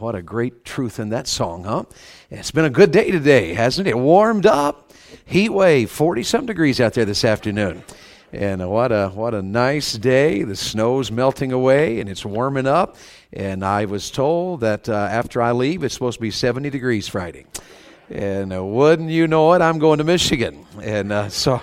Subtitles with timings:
[0.00, 1.82] What a great truth in that song, huh?
[2.30, 3.98] It's been a good day today, hasn't it?
[3.98, 4.92] Warmed up,
[5.24, 7.82] heat wave, 40 some degrees out there this afternoon.
[8.32, 10.44] And what a what a nice day.
[10.44, 12.94] The snow's melting away and it's warming up.
[13.32, 17.08] And I was told that uh, after I leave, it's supposed to be 70 degrees
[17.08, 17.46] Friday.
[18.08, 20.64] And uh, wouldn't you know it, I'm going to Michigan.
[20.80, 21.60] And uh, so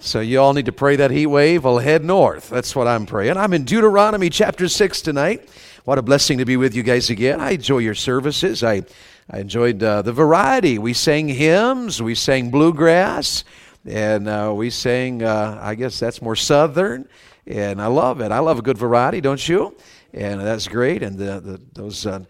[0.00, 2.48] so you all need to pray that heat wave will head north.
[2.48, 3.36] That's what I'm praying.
[3.36, 5.48] I'm in Deuteronomy chapter 6 tonight.
[5.86, 7.40] What a blessing to be with you guys again.
[7.40, 8.64] I enjoy your services.
[8.64, 8.82] I,
[9.30, 10.78] I enjoyed uh, the variety.
[10.78, 13.44] We sang hymns, we sang bluegrass,
[13.84, 17.08] and uh, we sang, uh, I guess that's more southern.
[17.46, 18.32] And I love it.
[18.32, 19.76] I love a good variety, don't you?
[20.12, 21.04] And that's great.
[21.04, 22.24] And the, the, those uh,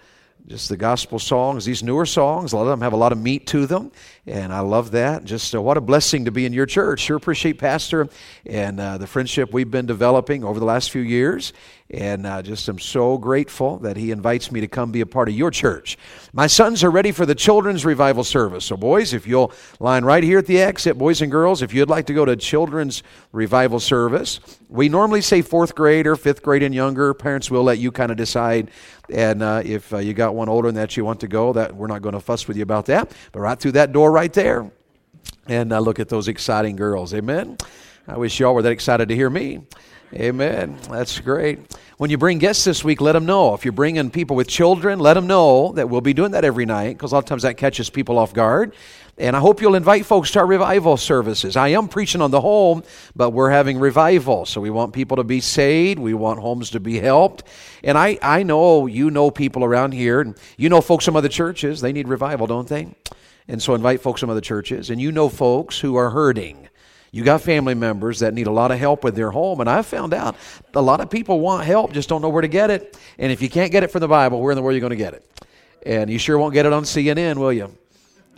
[0.46, 3.18] just the gospel songs, these newer songs, a lot of them have a lot of
[3.18, 3.90] meat to them,
[4.26, 5.24] and I love that.
[5.24, 7.00] Just uh, what a blessing to be in your church.
[7.00, 8.08] Sure appreciate Pastor
[8.44, 11.52] and uh, the friendship we've been developing over the last few years,
[11.90, 15.28] and uh, just am so grateful that he invites me to come be a part
[15.28, 15.96] of your church.
[16.32, 18.64] My sons are ready for the children's revival service.
[18.64, 21.88] So, boys, if you'll line right here at the exit, boys and girls, if you'd
[21.88, 26.64] like to go to children's revival service, we normally say fourth grade or fifth grade
[26.64, 27.14] and younger.
[27.14, 28.72] Parents will let you kind of decide.
[29.08, 31.76] And uh, if uh, you got one older than that you want to go, that
[31.76, 33.12] we're not going to fuss with you about that.
[33.30, 34.70] But right through that door right there,
[35.46, 37.12] and uh, look at those exciting girls.
[37.12, 37.58] Amen.
[38.08, 39.60] I wish y'all were that excited to hear me.
[40.14, 40.78] Amen.
[40.88, 41.58] That's great.
[41.98, 43.52] When you bring guests this week, let them know.
[43.52, 46.64] If you're bringing people with children, let them know that we'll be doing that every
[46.64, 48.74] night because a lot of times that catches people off guard.
[49.18, 51.54] And I hope you'll invite folks to our revival services.
[51.54, 54.46] I am preaching on the home, but we're having revival.
[54.46, 55.98] So we want people to be saved.
[55.98, 57.42] We want homes to be helped.
[57.84, 61.28] And I, I know you know people around here, and you know folks from other
[61.28, 61.82] churches.
[61.82, 62.94] They need revival, don't they?
[63.48, 64.90] And so invite folks from other churches.
[64.90, 66.68] And you know folks who are hurting.
[67.12, 69.86] You got family members that need a lot of help with their home, and I've
[69.86, 70.36] found out
[70.74, 72.98] a lot of people want help, just don't know where to get it.
[73.18, 74.80] And if you can't get it from the Bible, where in the world are you
[74.80, 75.24] going to get it?
[75.86, 77.72] And you sure won't get it on CNN, will you?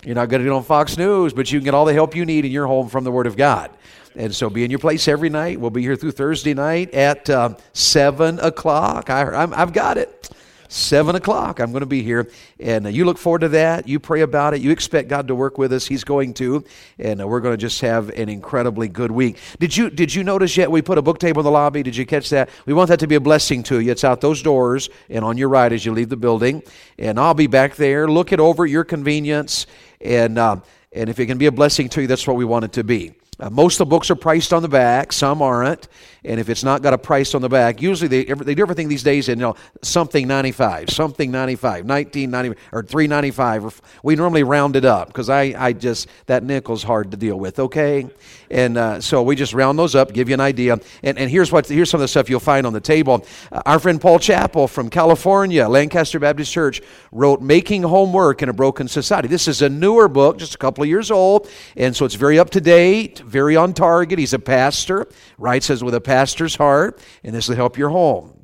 [0.04, 1.92] You're not going to get it on Fox News, but you can get all the
[1.92, 3.70] help you need in your home from the Word of God.
[4.14, 5.58] And so be in your place every night.
[5.58, 9.10] We'll be here through Thursday night at uh, 7 o'clock.
[9.10, 10.30] I, have got it.
[10.68, 11.60] 7 o'clock.
[11.60, 12.30] I'm going to be here.
[12.60, 13.88] And uh, you look forward to that.
[13.88, 14.60] You pray about it.
[14.60, 15.86] You expect God to work with us.
[15.86, 16.64] He's going to.
[16.98, 19.38] And uh, we're going to just have an incredibly good week.
[19.58, 21.82] Did you, did you notice yet we put a book table in the lobby?
[21.82, 22.50] Did you catch that?
[22.66, 23.90] We want that to be a blessing to you.
[23.90, 26.62] It's out those doors and on your right as you leave the building.
[26.98, 28.08] And I'll be back there.
[28.08, 29.66] Look it over at your convenience.
[30.00, 30.56] And, uh,
[30.92, 32.84] and if it can be a blessing to you, that's what we want it to
[32.84, 33.14] be.
[33.40, 35.86] Uh, most of the books are priced on the back, some aren't.
[36.24, 38.88] And if it's not got a price on the back, usually they, they do everything
[38.88, 43.80] these days in you know, something 95, something 95, 1990 or 395.
[44.02, 47.58] we normally round it up because I, I just, that nickel's hard to deal with,
[47.58, 48.08] okay?
[48.50, 50.78] And uh, so we just round those up, give you an idea.
[51.02, 53.24] And, and here's, what, here's some of the stuff you'll find on the table.
[53.52, 56.80] Uh, our friend Paul Chappell from California, Lancaster Baptist Church,
[57.12, 59.28] wrote Making Homework in a Broken Society.
[59.28, 61.48] This is a newer book, just a couple of years old.
[61.76, 64.18] And so it's very up to date, very on target.
[64.18, 65.06] He's a pastor,
[65.38, 68.34] writes as with a pastor's heart, and this will help your home.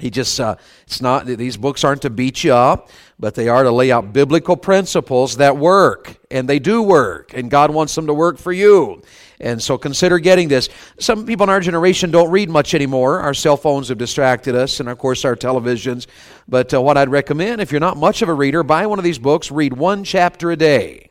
[0.00, 0.56] He just, uh,
[0.88, 4.12] it's not, these books aren't to beat you up, but they are to lay out
[4.12, 8.52] biblical principles that work, and they do work, and God wants them to work for
[8.52, 9.02] you.
[9.38, 10.68] And so consider getting this.
[10.98, 13.20] Some people in our generation don't read much anymore.
[13.20, 16.08] Our cell phones have distracted us, and of course, our televisions.
[16.48, 19.04] But uh, what I'd recommend, if you're not much of a reader, buy one of
[19.04, 21.10] these books, read one chapter a day.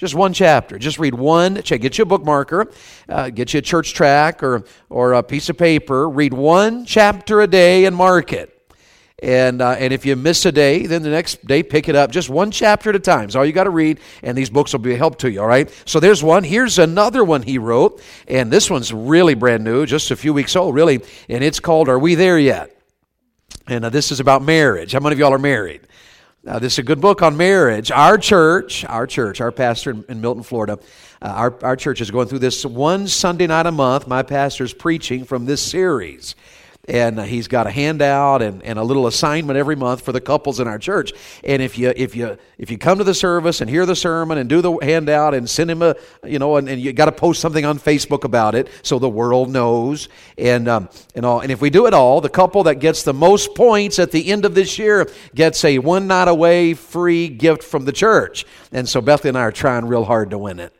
[0.00, 0.78] Just one chapter.
[0.78, 1.56] Just read one.
[1.56, 2.74] Get you a bookmarker,
[3.06, 6.08] uh, get you a church track or, or a piece of paper.
[6.08, 8.56] Read one chapter a day and mark it.
[9.22, 12.12] And, uh, and if you miss a day, then the next day pick it up.
[12.12, 13.24] Just one chapter at a time.
[13.24, 15.42] It's all you got to read, and these books will be a help to you,
[15.42, 15.70] all right?
[15.84, 16.44] So there's one.
[16.44, 20.56] Here's another one he wrote, and this one's really brand new, just a few weeks
[20.56, 22.74] old, really, and it's called Are We There Yet?
[23.66, 24.92] And uh, this is about marriage.
[24.92, 25.82] How many of y'all are married?
[26.42, 27.90] Now, this is a good book on marriage.
[27.90, 30.78] Our church, our church, our pastor in, in Milton, Florida,
[31.20, 34.08] uh, our, our church is going through this one Sunday night a month.
[34.08, 36.34] My pastor's preaching from this series
[36.88, 40.60] and he's got a handout and, and a little assignment every month for the couples
[40.60, 41.12] in our church.
[41.44, 44.38] And if you if you if you come to the service and hear the sermon
[44.38, 45.94] and do the handout and send him a
[46.24, 49.08] you know and, and you got to post something on Facebook about it so the
[49.08, 50.08] world knows
[50.38, 51.40] and um, and all.
[51.40, 54.30] And if we do it all, the couple that gets the most points at the
[54.30, 58.46] end of this year gets a one night away free gift from the church.
[58.72, 60.72] And so Bethany and I are trying real hard to win it.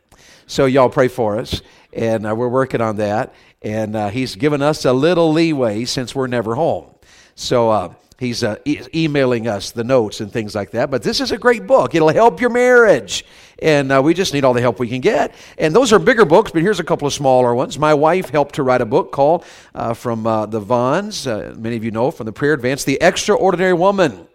[0.47, 4.63] So y'all pray for us, and uh, we're working on that and uh, he's given
[4.63, 6.87] us a little leeway since we're never home.
[7.35, 10.91] So uh, he's uh, e- emailing us the notes and things like that.
[10.91, 11.95] But this is a great book.
[11.95, 13.25] It'll help your marriage.
[13.61, 15.35] And uh, we just need all the help we can get.
[15.59, 17.79] And those are bigger books, but here's a couple of smaller ones.
[17.79, 21.27] My wife helped to write a book called, uh, from uh, the Vaughns,
[21.59, 24.27] many of you know from the Prayer Advance, The Extraordinary Woman.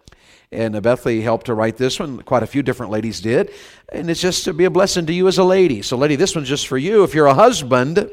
[0.52, 2.22] And uh, Bethany helped to write this one.
[2.22, 3.52] Quite a few different ladies did.
[3.92, 5.82] And it's just to be a blessing to you as a lady.
[5.82, 7.04] So, lady, this one's just for you.
[7.04, 8.10] If you're a husband,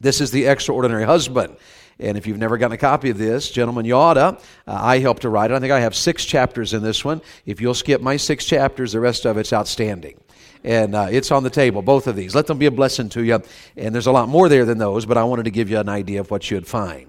[0.00, 1.56] this is the extraordinary husband.
[1.98, 4.38] And if you've never gotten a copy of this, gentlemen, you oughta.
[4.66, 5.54] Uh, I helped to write it.
[5.54, 7.22] I think I have six chapters in this one.
[7.46, 10.20] If you'll skip my six chapters, the rest of it's outstanding.
[10.64, 12.34] And uh, it's on the table, both of these.
[12.34, 13.42] Let them be a blessing to you.
[13.76, 15.88] And there's a lot more there than those, but I wanted to give you an
[15.88, 17.06] idea of what you'd find.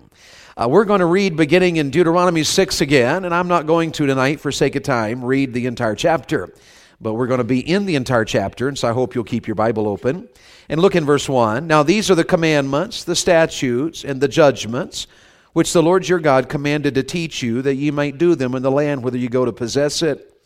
[0.58, 4.06] Uh, we're going to read beginning in Deuteronomy 6 again, and I'm not going to
[4.06, 6.54] tonight, for sake of time, read the entire chapter.
[7.02, 9.48] But we're going to be in the entire chapter, and so I hope you'll keep
[9.48, 10.30] your Bible open.
[10.70, 11.68] And look in verse 1.
[11.68, 15.08] Now these are the commandments, the statutes, and the judgments
[15.56, 18.62] which the Lord your God commanded to teach you, that ye might do them in
[18.62, 20.46] the land whither you go to possess it.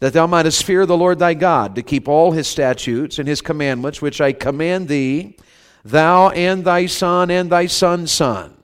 [0.00, 3.40] That thou mightest fear the Lord thy God, to keep all his statutes and his
[3.40, 5.38] commandments, which I command thee,
[5.82, 8.54] thou and thy son and thy son's son.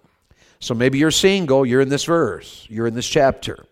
[0.60, 3.64] So maybe you're single, you're in this verse, you're in this chapter.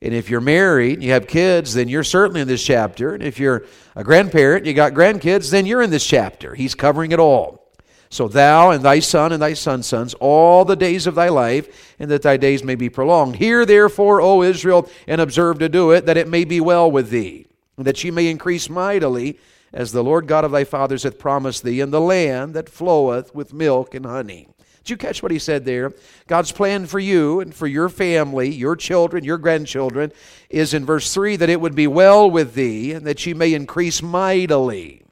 [0.00, 3.14] And if you're married, and you have kids, then you're certainly in this chapter.
[3.14, 3.64] And if you're
[3.96, 6.54] a grandparent, and you got grandkids, then you're in this chapter.
[6.54, 7.68] He's covering it all.
[8.10, 11.94] So thou and thy son and thy son's sons, all the days of thy life,
[11.98, 13.36] and that thy days may be prolonged.
[13.36, 17.10] Hear therefore, O Israel, and observe to do it, that it may be well with
[17.10, 19.38] thee, and that ye may increase mightily,
[19.72, 23.34] as the Lord God of thy fathers hath promised thee, in the land that floweth
[23.34, 24.48] with milk and honey.
[24.88, 25.92] Did you catch what he said there?
[26.28, 30.14] God's plan for you and for your family, your children, your grandchildren,
[30.48, 33.52] is in verse 3 that it would be well with thee and that you may
[33.52, 35.02] increase mightily.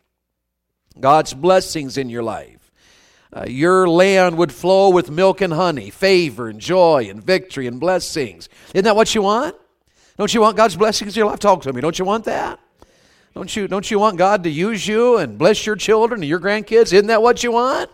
[0.99, 2.73] God's blessings in your life.
[3.31, 7.79] Uh, your land would flow with milk and honey, favor and joy and victory and
[7.79, 8.49] blessings.
[8.73, 9.57] Isn't that what you want?
[10.17, 11.39] Don't you want God's blessings in your life?
[11.39, 11.83] Talk to me.
[11.83, 12.59] Don't you want that?
[13.35, 16.41] Don't you, don't you want God to use you and bless your children and your
[16.41, 16.95] grandkids?
[16.95, 17.91] Isn't that what you want?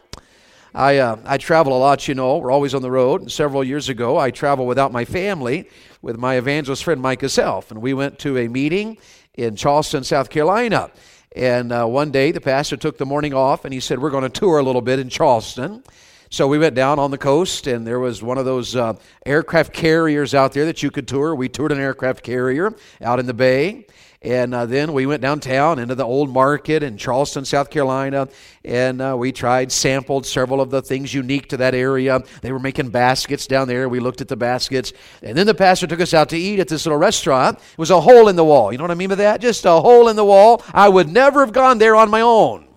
[0.74, 2.38] I, uh, I travel a lot, you know.
[2.38, 3.20] We're always on the road.
[3.22, 5.68] And several years ago, I traveled without my family
[6.00, 7.70] with my evangelist friend Mike Self.
[7.70, 8.96] And we went to a meeting
[9.34, 10.90] in Charleston, South Carolina.
[11.36, 14.22] And uh, one day, the pastor took the morning off and he said, We're going
[14.24, 15.82] to tour a little bit in Charleston.
[16.30, 18.94] So we went down on the coast, and there was one of those uh,
[19.26, 21.34] aircraft carriers out there that you could tour.
[21.34, 23.86] We toured an aircraft carrier out in the bay.
[24.22, 28.28] And uh, then we went downtown into the old market in Charleston, South Carolina,
[28.64, 32.22] and uh, we tried, sampled several of the things unique to that area.
[32.40, 33.88] They were making baskets down there.
[33.88, 34.92] We looked at the baskets.
[35.22, 37.58] And then the pastor took us out to eat at this little restaurant.
[37.58, 38.70] It was a hole in the wall.
[38.70, 39.40] You know what I mean by that?
[39.40, 40.62] Just a hole in the wall.
[40.72, 42.68] I would never have gone there on my own.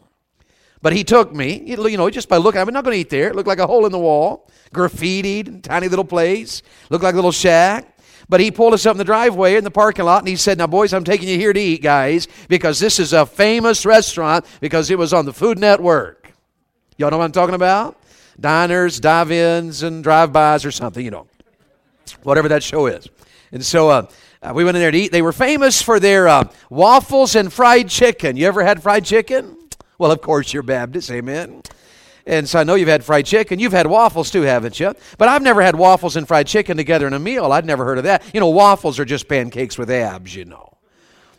[0.81, 2.62] But he took me, you know, just by looking.
[2.62, 3.30] I'm not going to eat there.
[3.30, 7.18] It looked like a hole in the wall, graffitied, tiny little place, looked like a
[7.18, 7.94] little shack.
[8.27, 10.57] But he pulled us up in the driveway in the parking lot and he said,
[10.57, 14.45] Now, boys, I'm taking you here to eat, guys, because this is a famous restaurant
[14.60, 16.31] because it was on the Food Network.
[16.98, 17.98] Y'all know what I'm talking about?
[18.39, 21.27] Diners, dive ins, and drive bys or something, you know,
[22.24, 23.07] whatever that show is.
[23.51, 24.07] And so uh,
[24.42, 25.12] uh, we went in there to eat.
[25.12, 28.38] They were famous for their uh, waffles and fried chicken.
[28.38, 29.57] You ever had fried chicken?
[29.98, 31.62] Well, of course, you're Baptist, amen.
[32.27, 33.60] And so I know you've had fried chicken.
[33.60, 34.95] You've had waffles too, haven't you?
[35.18, 37.51] But I've never had waffles and fried chicken together in a meal.
[37.51, 38.24] I'd never heard of that.
[38.33, 40.77] You know, waffles are just pancakes with abs, you know.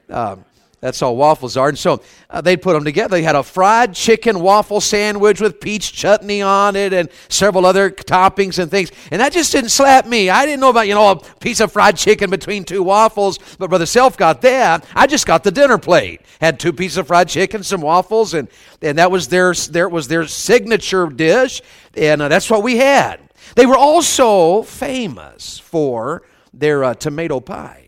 [0.08, 0.44] Um,
[0.80, 1.70] that's all waffles are.
[1.70, 3.16] And so uh, they'd put them together.
[3.16, 7.90] They had a fried chicken waffle sandwich with peach chutney on it and several other
[7.90, 8.92] toppings and things.
[9.10, 10.28] And that just didn't slap me.
[10.28, 13.70] I didn't know about, you know, a piece of fried chicken between two waffles, but
[13.70, 14.84] Brother Self got that.
[14.94, 16.20] I just got the dinner plate.
[16.40, 18.48] Had two pieces of fried chicken, some waffles, and,
[18.82, 21.62] and that was their, their, was their signature dish.
[21.96, 23.20] And uh, that's what we had.
[23.54, 27.85] They were also famous for their uh, tomato pie.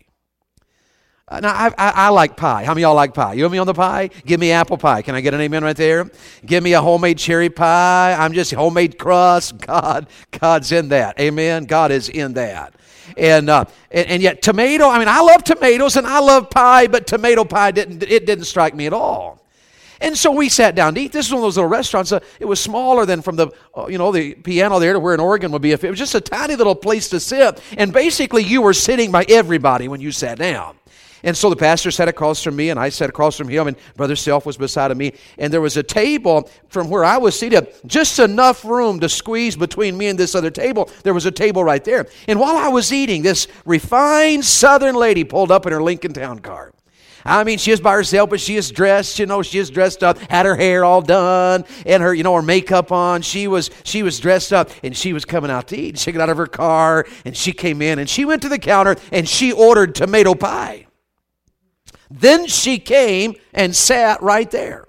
[1.29, 2.63] Uh, now, I, I, I, like pie.
[2.63, 3.33] How many y'all like pie?
[3.33, 4.09] You want me on the pie?
[4.25, 5.03] Give me apple pie.
[5.03, 6.09] Can I get an amen right there?
[6.43, 8.15] Give me a homemade cherry pie.
[8.17, 9.59] I'm just homemade crust.
[9.59, 11.19] God, God's in that.
[11.19, 11.65] Amen.
[11.65, 12.73] God is in that.
[13.15, 14.89] And, uh, and, and yet tomato.
[14.89, 18.01] I mean, I love tomatoes and I love pie, but tomato pie didn't.
[18.01, 19.39] It didn't strike me at all.
[20.01, 21.11] And so we sat down to eat.
[21.11, 22.11] This is one of those little restaurants.
[22.11, 25.13] Uh, it was smaller than from the, uh, you know, the piano there to where
[25.13, 25.73] an organ would be.
[25.73, 27.61] If it was just a tiny little place to sit.
[27.77, 30.79] And basically, you were sitting by everybody when you sat down.
[31.23, 33.77] And so the pastor sat across from me, and I sat across from him, and
[33.95, 35.13] Brother Self was beside of me.
[35.37, 39.55] And there was a table from where I was seated, just enough room to squeeze
[39.55, 40.89] between me and this other table.
[41.03, 42.07] There was a table right there.
[42.27, 46.39] And while I was eating, this refined southern lady pulled up in her Lincoln Town
[46.39, 46.73] car.
[47.25, 50.03] I mean, she is by herself, but she is dressed, you know, she is dressed
[50.03, 53.21] up, had her hair all done, and her, you know, her makeup on.
[53.21, 55.99] She was, she was dressed up, and she was coming out to eat.
[55.99, 58.59] She got out of her car, and she came in, and she went to the
[58.59, 60.85] counter, and she ordered tomato pie.
[62.09, 64.87] Then she came and sat right there.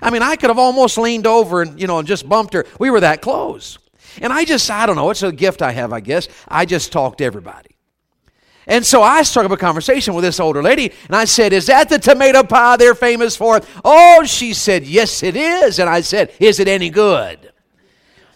[0.00, 2.66] I mean, I could have almost leaned over and, you know, and just bumped her.
[2.78, 3.78] We were that close.
[4.20, 6.28] And I just, I don't know, it's a gift I have, I guess.
[6.48, 7.76] I just talk to everybody.
[8.66, 11.66] And so I struck up a conversation with this older lady, and I said, Is
[11.66, 13.60] that the tomato pie they're famous for?
[13.84, 15.78] Oh, she said, Yes, it is.
[15.78, 17.52] And I said, Is it any good?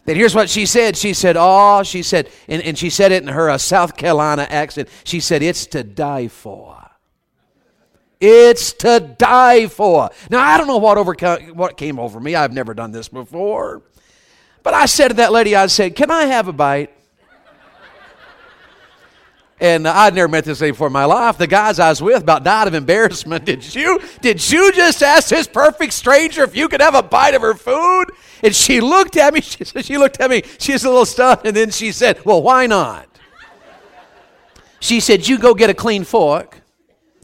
[0.04, 0.96] Then here's what she said.
[0.96, 4.46] She said, Oh, she said, and, and she said it in her uh, South Carolina
[4.48, 4.88] accent.
[5.02, 6.79] She said, It's to die for.
[8.20, 10.10] It's to die for.
[10.28, 11.14] Now, I don't know what, over,
[11.54, 12.34] what came over me.
[12.34, 13.82] I've never done this before.
[14.62, 16.94] But I said to that lady, I said, Can I have a bite?
[19.62, 21.36] And I'd never met this lady before in my life.
[21.36, 23.44] The guys I was with about died of embarrassment.
[23.44, 27.34] Did you, did you just ask this perfect stranger if you could have a bite
[27.34, 28.06] of her food?
[28.42, 29.40] And she looked at me.
[29.50, 30.44] She, she looked at me.
[30.58, 31.42] She's a little stunned.
[31.44, 33.06] And then she said, Well, why not?
[34.80, 36.59] She said, You go get a clean fork,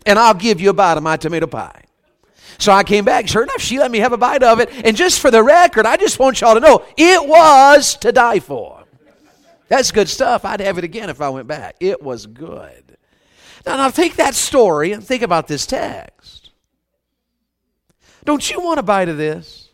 [0.07, 1.83] and I'll give you a bite of my tomato pie.
[2.59, 3.29] So I came back.
[3.29, 4.71] Sure enough, she let me have a bite of it.
[4.85, 8.41] And just for the record, I just want y'all to know it was to die
[8.41, 8.85] for.
[9.69, 10.45] That's good stuff.
[10.45, 11.77] I'd have it again if I went back.
[11.81, 12.97] It was good.
[13.67, 16.51] Now, now take that story and think about this text.
[18.25, 19.69] Don't you want a bite of this?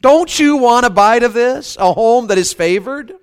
[0.00, 1.76] Don't you want a bite of this?
[1.78, 3.14] A home that is favored?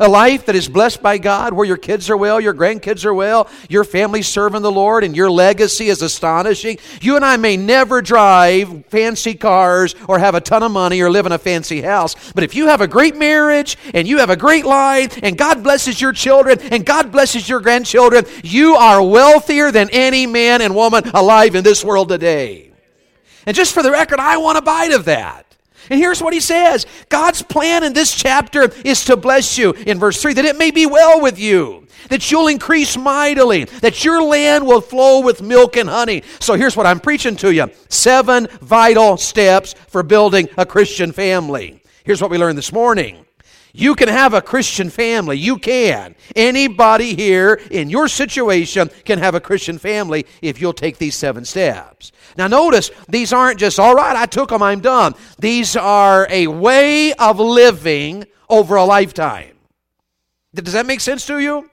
[0.00, 3.14] A life that is blessed by God, where your kids are well, your grandkids are
[3.14, 6.78] well, your family's serving the Lord, and your legacy is astonishing.
[7.00, 11.10] You and I may never drive fancy cars or have a ton of money or
[11.10, 14.30] live in a fancy house, but if you have a great marriage and you have
[14.30, 19.02] a great life, and God blesses your children and God blesses your grandchildren, you are
[19.02, 22.70] wealthier than any man and woman alive in this world today.
[23.46, 25.47] And just for the record, I want a bite of that.
[25.90, 29.98] And here's what he says God's plan in this chapter is to bless you, in
[29.98, 34.22] verse 3, that it may be well with you, that you'll increase mightily, that your
[34.22, 36.22] land will flow with milk and honey.
[36.40, 41.82] So here's what I'm preaching to you seven vital steps for building a Christian family.
[42.04, 43.24] Here's what we learned this morning.
[43.72, 45.36] You can have a Christian family.
[45.36, 46.14] You can.
[46.34, 51.44] Anybody here in your situation can have a Christian family if you'll take these seven
[51.44, 52.12] steps.
[52.36, 55.14] Now, notice these aren't just, all right, I took them, I'm done.
[55.38, 59.56] These are a way of living over a lifetime.
[60.54, 61.70] Does that make sense to you?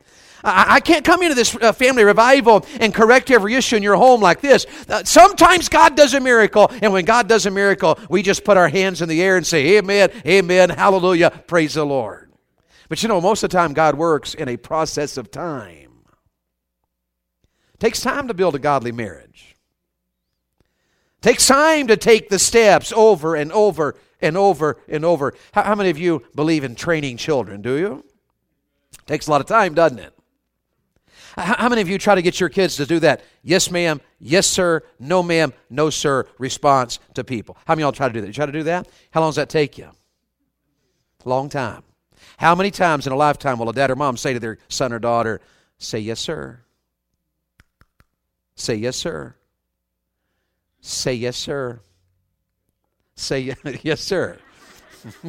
[0.48, 4.22] I can't come into this uh, family revival and correct every issue in your home
[4.22, 4.68] like this.
[4.88, 8.56] Uh, sometimes God does a miracle, and when God does a miracle, we just put
[8.56, 12.32] our hands in the air and say, Amen, Amen, Hallelujah, praise the Lord.
[12.90, 16.04] But you know, most of the time, God works in a process of time.
[17.74, 19.56] It takes time to build a godly marriage.
[21.18, 25.34] It takes time to take the steps over and over and over and over.
[25.54, 27.62] How, many of you believe in training children?
[27.62, 28.06] Do you?
[29.08, 30.15] Takes a lot of time, doesn't it?
[31.38, 33.22] How many of you try to get your kids to do that?
[33.44, 34.00] Yes, ma'am.
[34.20, 34.82] Yes, sir.
[35.00, 35.54] No, ma'am.
[35.70, 36.26] No, sir.
[36.38, 37.58] Response to people.
[37.66, 38.28] How many of y'all try to do that?
[38.28, 38.88] You try to do that?
[39.12, 39.90] How long does that take you?
[41.26, 41.84] Long time.
[42.38, 44.94] How many times in a lifetime will a dad or mom say to their son
[44.94, 45.42] or daughter,
[45.78, 46.62] say yes, sir?
[48.56, 49.36] Say yes, sir.
[50.80, 51.82] Say yes, sir.
[53.16, 54.38] Say yes, sir.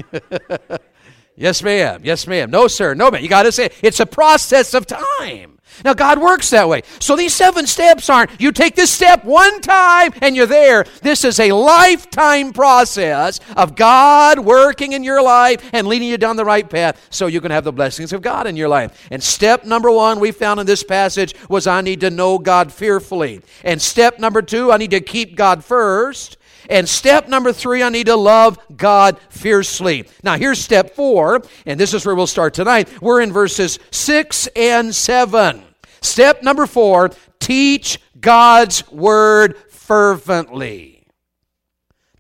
[1.37, 2.01] yes, ma'am.
[2.05, 2.51] Yes, ma'am.
[2.51, 2.95] No, sir.
[2.95, 3.23] No, ma'am.
[3.23, 3.75] You got to say it.
[3.83, 5.56] it's a process of time.
[5.85, 6.83] Now, God works that way.
[7.01, 10.85] So these seven steps aren't you take this step one time and you're there.
[11.03, 16.37] This is a lifetime process of God working in your life and leading you down
[16.37, 19.07] the right path so you can have the blessings of God in your life.
[19.11, 22.73] And step number one we found in this passage was I need to know God
[22.73, 23.43] fearfully.
[23.63, 26.39] And step number two, I need to keep God first.
[26.69, 30.09] And step number three, I need to love God fiercely.
[30.23, 32.89] Now, here's step four, and this is where we'll start tonight.
[33.01, 35.63] We're in verses six and seven.
[36.01, 40.97] Step number four teach God's word fervently.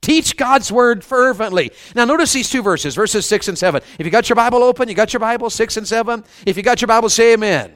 [0.00, 1.72] Teach God's word fervently.
[1.96, 3.82] Now, notice these two verses, verses 6 and 7.
[3.98, 6.22] If you got your Bible open, you got your Bible, 6 and 7.
[6.46, 7.72] If you got your Bible, say amen.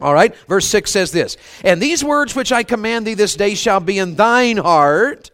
[0.00, 3.56] All right, verse 6 says this And these words which I command thee this day
[3.56, 5.32] shall be in thine heart,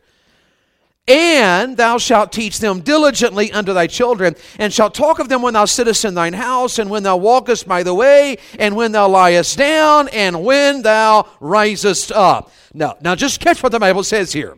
[1.08, 5.54] and thou shalt teach them diligently unto thy children, and shalt talk of them when
[5.54, 9.08] thou sittest in thine house, and when thou walkest by the way, and when thou
[9.08, 12.52] liest down, and when thou risest up.
[12.72, 14.56] Now, now just catch what the Bible says here.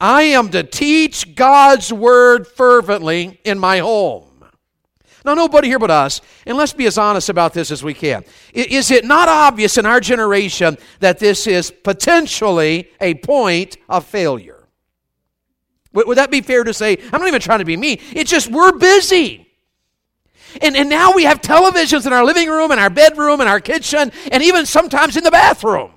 [0.00, 4.44] I am to teach God's word fervently in my home.
[5.24, 8.24] Now, nobody here but us, and let's be as honest about this as we can.
[8.52, 14.61] Is it not obvious in our generation that this is potentially a point of failure?
[15.92, 16.98] Would that be fair to say?
[17.12, 17.98] I'm not even trying to be mean.
[18.12, 19.48] It's just we're busy.
[20.60, 23.60] And, and now we have televisions in our living room, in our bedroom, in our
[23.60, 25.92] kitchen, and even sometimes in the bathroom.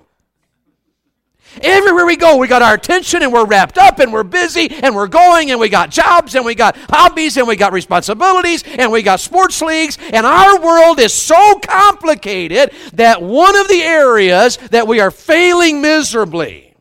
[1.62, 4.94] Everywhere we go, we got our attention and we're wrapped up and we're busy and
[4.94, 8.92] we're going and we got jobs and we got hobbies and we got responsibilities and
[8.92, 9.98] we got sports leagues.
[10.12, 15.82] And our world is so complicated that one of the areas that we are failing
[15.82, 16.76] miserably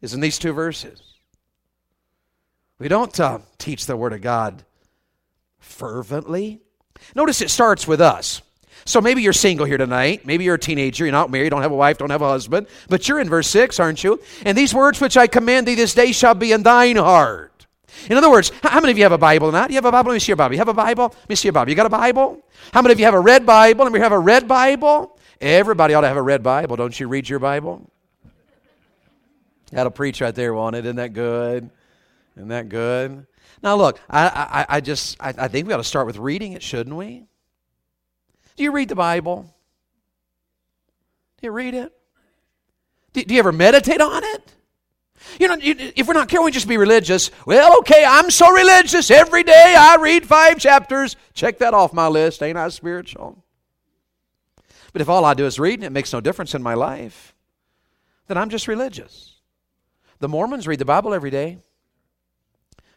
[0.00, 1.05] is in these two verses.
[2.78, 4.64] We don't uh, teach the Word of God
[5.58, 6.60] fervently.
[7.14, 8.42] Notice it starts with us.
[8.84, 10.24] So maybe you're single here tonight.
[10.26, 11.04] Maybe you're a teenager.
[11.04, 12.68] You're not married, don't have a wife, don't have a husband.
[12.88, 14.20] But you're in verse 6, aren't you?
[14.44, 17.66] And these words which I command thee this day shall be in thine heart.
[18.08, 19.70] In other words, how many of you have a Bible or not?
[19.70, 20.10] You have a Bible?
[20.10, 20.54] Let me see your Bible.
[20.54, 21.14] You have a Bible?
[21.18, 21.70] Let me see your Bible.
[21.70, 22.42] You got a Bible?
[22.72, 23.84] How many of you have a red Bible?
[23.84, 25.18] Let me have a red Bible.
[25.40, 26.76] Everybody ought to have a red Bible.
[26.76, 27.90] Don't you read your Bible?
[29.72, 30.84] That'll preach right there, won't it?
[30.84, 31.70] Isn't that good?
[32.36, 33.26] Isn't that good?
[33.62, 36.52] Now, look, I, I, I just I, I think we ought to start with reading
[36.52, 37.26] it, shouldn't we?
[38.56, 39.54] Do you read the Bible?
[41.40, 41.92] Do you read it?
[43.12, 44.52] Do, do you ever meditate on it?
[45.40, 47.30] You know, if we're not careful, we just be religious.
[47.46, 49.10] Well, okay, I'm so religious.
[49.10, 51.16] Every day I read five chapters.
[51.34, 52.42] Check that off my list.
[52.42, 53.42] Ain't I spiritual?
[54.92, 57.34] But if all I do is read and it makes no difference in my life,
[58.28, 59.40] then I'm just religious.
[60.20, 61.58] The Mormons read the Bible every day.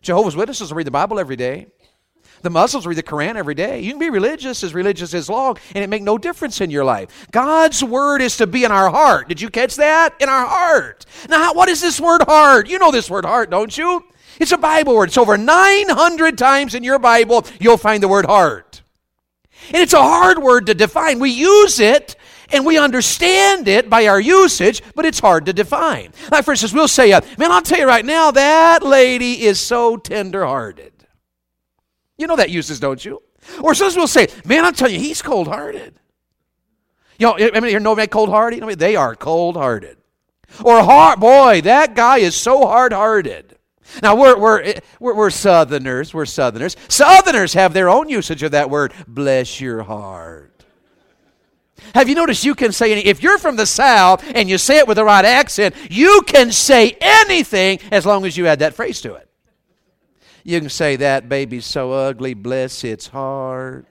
[0.01, 1.67] Jehovah's Witnesses read the Bible every day.
[2.41, 3.81] The Muslims read the Quran every day.
[3.81, 6.85] You can be religious as religious as long, and it make no difference in your
[6.85, 7.27] life.
[7.31, 9.27] God's word is to be in our heart.
[9.27, 10.15] Did you catch that?
[10.21, 11.05] In our heart.
[11.27, 12.69] Now, what is this word heart?
[12.69, 14.05] You know this word heart, don't you?
[14.39, 15.09] It's a Bible word.
[15.09, 18.81] It's over 900 times in your Bible you'll find the word heart.
[19.67, 21.19] And it's a hard word to define.
[21.19, 22.15] We use it
[22.51, 26.11] and we understand it by our usage, but it's hard to define.
[26.31, 29.59] Like, for instance, we'll say, uh, Man, I'll tell you right now, that lady is
[29.59, 30.93] so tenderhearted.
[32.17, 33.21] You know that uses, don't you?
[33.61, 35.99] Or sometimes we'll say, man, I'll tell you, he's cold hearted.
[37.17, 38.63] You know, I mean, you know cold hearted?
[38.63, 39.97] I mean, they are cold hearted.
[40.63, 43.57] Or hard, boy, that guy is so hard hearted.
[44.03, 46.13] Now, we're, we're, we're, we're Southerners.
[46.13, 46.75] We're Southerners.
[46.87, 50.48] Southerners have their own usage of that word, bless your heart.
[51.95, 54.77] Have you noticed you can say, any, if you're from the South and you say
[54.77, 58.73] it with the right accent, you can say anything as long as you add that
[58.73, 59.29] phrase to it.
[60.43, 63.85] You can say, That baby's so ugly, bless its heart.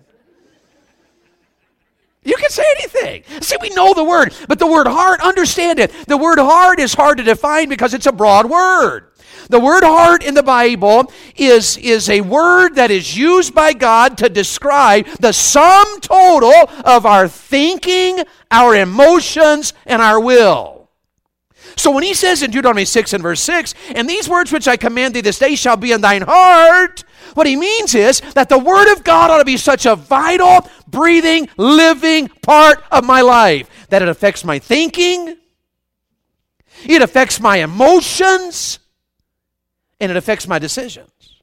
[2.24, 3.22] You can say anything.
[3.40, 5.92] See, we know the word, but the word heart, understand it.
[6.08, 9.07] The word heart is hard to define because it's a broad word.
[9.48, 14.18] The word heart in the Bible is, is a word that is used by God
[14.18, 20.78] to describe the sum total of our thinking, our emotions, and our will.
[21.76, 24.76] So when he says in Deuteronomy 6 and verse 6, and these words which I
[24.76, 28.58] command thee this day shall be in thine heart, what he means is that the
[28.58, 33.70] word of God ought to be such a vital, breathing, living part of my life
[33.90, 35.36] that it affects my thinking,
[36.84, 38.80] it affects my emotions,
[40.00, 41.42] and it affects my decisions.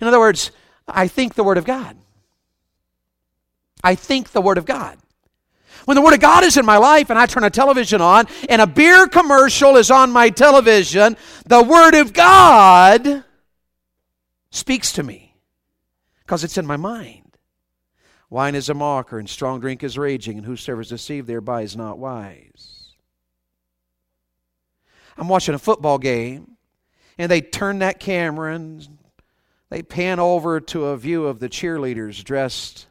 [0.00, 0.50] In other words,
[0.88, 1.96] I think the word of God.
[3.84, 4.98] I think the word of God.
[5.86, 8.26] When the Word of God is in my life and I turn a television on
[8.48, 13.22] and a beer commercial is on my television, the Word of God
[14.50, 15.36] speaks to me
[16.24, 17.38] because it's in my mind.
[18.28, 21.76] Wine is a mocker and strong drink is raging, and whosoever is deceived thereby is
[21.76, 22.94] not wise.
[25.16, 26.55] I'm watching a football game,
[27.18, 28.86] and they turn that camera and
[29.70, 32.86] they pan over to a view of the cheerleaders dressed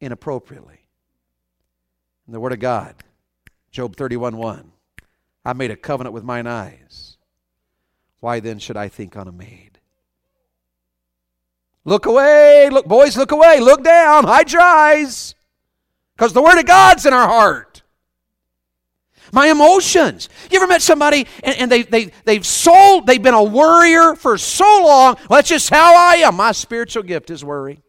[0.00, 0.80] inappropriately
[2.26, 2.94] in the Word of God.
[3.70, 4.72] Job 31 1.
[5.44, 7.16] I made a covenant with mine eyes.
[8.20, 9.78] Why then should I think on a maid?
[11.84, 15.34] Look away, look, boys, look away, look down, hide your eyes.
[16.14, 17.67] Because the Word of God's in our heart.
[19.32, 20.28] My emotions.
[20.50, 24.38] You ever met somebody and, and they, they, they've sold, they've been a worrier for
[24.38, 25.16] so long?
[25.28, 26.36] Well, that's just how I am.
[26.36, 27.80] My spiritual gift is worry.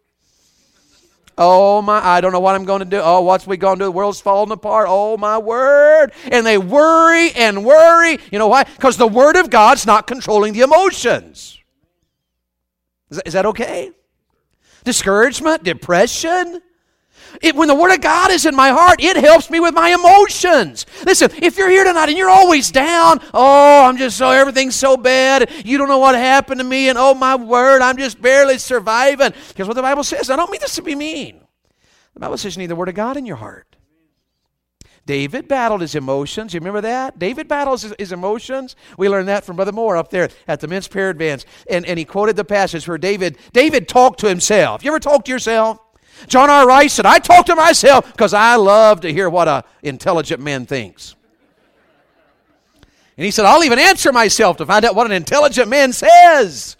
[1.42, 3.00] Oh my, I don't know what I'm going to do.
[3.02, 3.86] Oh, what's we going to do?
[3.86, 4.88] The world's falling apart.
[4.90, 6.12] Oh my word.
[6.30, 8.20] And they worry and worry.
[8.30, 8.66] You know why?
[8.66, 11.58] Because the word of God's not controlling the emotions.
[13.10, 13.92] Is that, is that okay?
[14.84, 16.62] Discouragement, depression,
[17.42, 19.90] it, when the Word of God is in my heart, it helps me with my
[19.90, 20.86] emotions.
[21.06, 24.98] Listen, if you're here tonight and you're always down, oh, I'm just so, everything's so
[24.98, 28.58] bad, you don't know what happened to me, and oh, my word, I'm just barely
[28.58, 29.34] surviving.
[29.56, 30.30] Here's what the Bible says.
[30.30, 31.42] I don't mean this to be mean.
[32.14, 33.76] The Bible says you need the Word of God in your heart.
[35.10, 36.54] David battled his emotions.
[36.54, 37.18] You remember that?
[37.18, 38.76] David battles his, his, emotions.
[38.96, 41.48] We learned that from Brother Moore up there at the men's prayer advance.
[41.68, 44.84] And, and he quoted the passage where David, David talked to himself.
[44.84, 45.80] You ever talk to yourself?
[46.28, 46.68] John R.
[46.68, 50.66] Rice said, I talk to myself because I love to hear what an intelligent man
[50.66, 51.16] thinks.
[53.18, 56.78] And he said, I'll even answer myself to find out what an intelligent man says.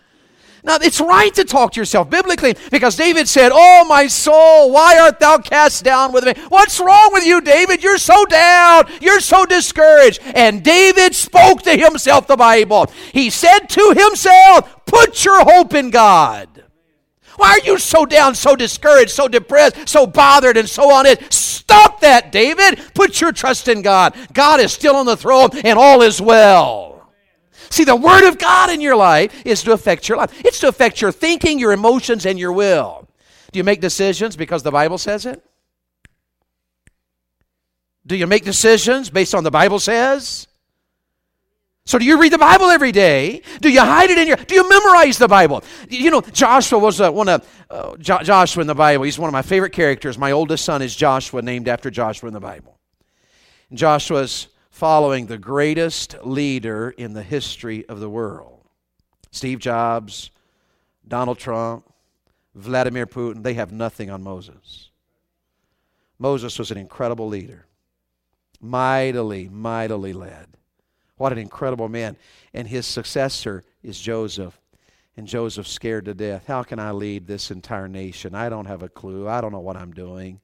[0.64, 5.00] Now, it's right to talk to yourself biblically because David said, Oh, my soul, why
[5.00, 6.34] art thou cast down with me?
[6.50, 7.82] What's wrong with you, David?
[7.82, 8.90] You're so down.
[9.02, 10.22] You're so discouraged.
[10.24, 12.88] And David spoke to himself the Bible.
[13.14, 16.64] He said to himself, Put your hope in God.
[17.40, 21.32] Why are you so down, so discouraged, so depressed, so bothered, and so on it?
[21.32, 22.82] Stop that, David.
[22.94, 24.14] Put your trust in God.
[24.34, 27.10] God is still on the throne, and all is well.
[27.70, 30.34] See, the Word of God in your life is to affect your life.
[30.44, 33.08] It's to affect your thinking, your emotions, and your will.
[33.54, 35.42] Do you make decisions because the Bible says it?
[38.06, 40.49] Do you make decisions based on the Bible says?
[41.90, 43.42] So do you read the Bible every day?
[43.62, 44.38] Do you hide it in your?
[44.38, 45.64] Do you memorize the Bible?
[45.90, 49.06] You know, Joshua was uh, one of uh, jo- Joshua in the Bible.
[49.06, 50.16] He's one of my favorite characters.
[50.16, 52.78] My oldest son is Joshua, named after Joshua in the Bible.
[53.72, 58.68] And Joshua's following the greatest leader in the history of the world.
[59.32, 60.30] Steve Jobs,
[61.08, 61.92] Donald Trump,
[62.54, 64.92] Vladimir Putin, they have nothing on Moses.
[66.20, 67.66] Moses was an incredible leader,
[68.62, 70.59] mightily, mightily led.
[71.20, 72.16] What an incredible man.
[72.54, 74.58] And his successor is Joseph.
[75.18, 76.48] And Joseph's scared to death.
[76.48, 78.34] How can I lead this entire nation?
[78.34, 79.28] I don't have a clue.
[79.28, 80.40] I don't know what I'm doing.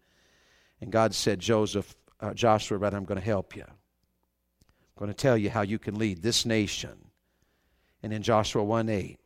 [0.81, 3.63] And God said, Joseph, uh, Joshua, but I'm going to help you.
[3.63, 7.09] I'm going to tell you how you can lead this nation.
[8.03, 9.17] And in Joshua 1 8,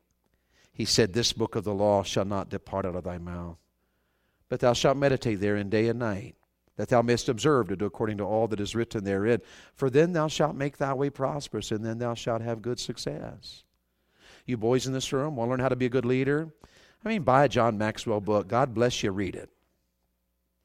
[0.71, 3.57] he said, This book of the law shall not depart out of thy mouth,
[4.49, 6.35] but thou shalt meditate therein day and night
[6.79, 9.41] that thou mayest observe to do according to all that is written therein.
[9.75, 13.65] For then thou shalt make thy way prosperous, and then thou shalt have good success.
[14.45, 16.53] You boys in this room want to learn how to be a good leader?
[17.03, 18.47] I mean, buy a John Maxwell book.
[18.47, 19.49] God bless you, read it.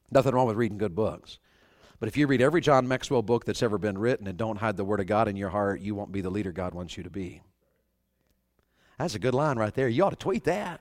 [0.09, 1.37] Nothing wrong with reading good books.
[1.99, 4.77] But if you read every John Maxwell book that's ever been written and don't hide
[4.77, 7.03] the Word of God in your heart, you won't be the leader God wants you
[7.03, 7.41] to be.
[8.97, 9.89] That's a good line right there.
[9.89, 10.79] You ought to tweet that.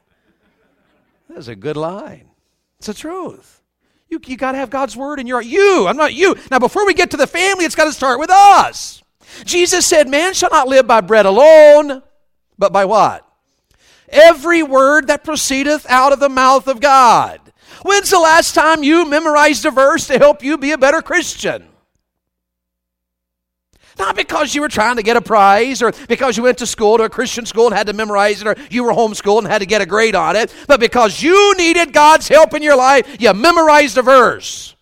[1.28, 2.30] That's a good line.
[2.78, 3.63] It's the truth.
[4.08, 5.86] You, you got to have God's word in your you.
[5.86, 6.36] I'm not you.
[6.50, 9.02] Now, before we get to the family, it's got to start with us.
[9.44, 12.02] Jesus said, Man shall not live by bread alone,
[12.58, 13.26] but by what?
[14.08, 17.40] Every word that proceedeth out of the mouth of God.
[17.82, 21.68] When's the last time you memorized a verse to help you be a better Christian?
[23.98, 26.98] Not because you were trying to get a prize or because you went to school
[26.98, 29.60] to a Christian school and had to memorize it or you were homeschooled and had
[29.60, 33.20] to get a grade on it, but because you needed God's help in your life,
[33.20, 34.74] you memorized a verse.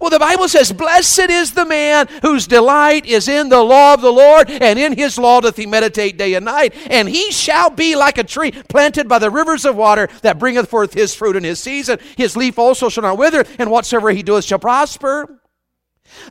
[0.00, 4.00] Well, the Bible says, Blessed is the man whose delight is in the law of
[4.00, 6.74] the Lord, and in his law doth he meditate day and night.
[6.90, 10.68] And he shall be like a tree planted by the rivers of water that bringeth
[10.68, 12.00] forth his fruit in his season.
[12.16, 15.41] His leaf also shall not wither, and whatsoever he doeth shall prosper.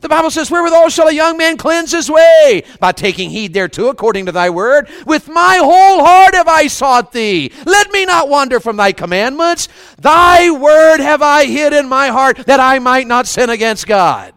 [0.00, 2.64] The Bible says, Wherewithal shall a young man cleanse his way?
[2.80, 4.88] By taking heed thereto, according to thy word.
[5.06, 7.52] With my whole heart have I sought thee.
[7.66, 9.68] Let me not wander from thy commandments.
[9.98, 14.34] Thy word have I hid in my heart, that I might not sin against God.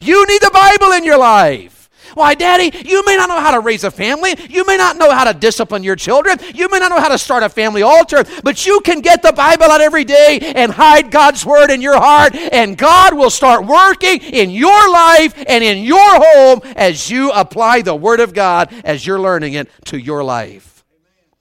[0.00, 1.77] You need the Bible in your life.
[2.14, 4.34] Why, Daddy, you may not know how to raise a family.
[4.48, 6.38] You may not know how to discipline your children.
[6.54, 9.32] You may not know how to start a family altar, but you can get the
[9.32, 13.66] Bible out every day and hide God's Word in your heart, and God will start
[13.66, 18.72] working in your life and in your home as you apply the Word of God
[18.84, 20.84] as you're learning it to your life.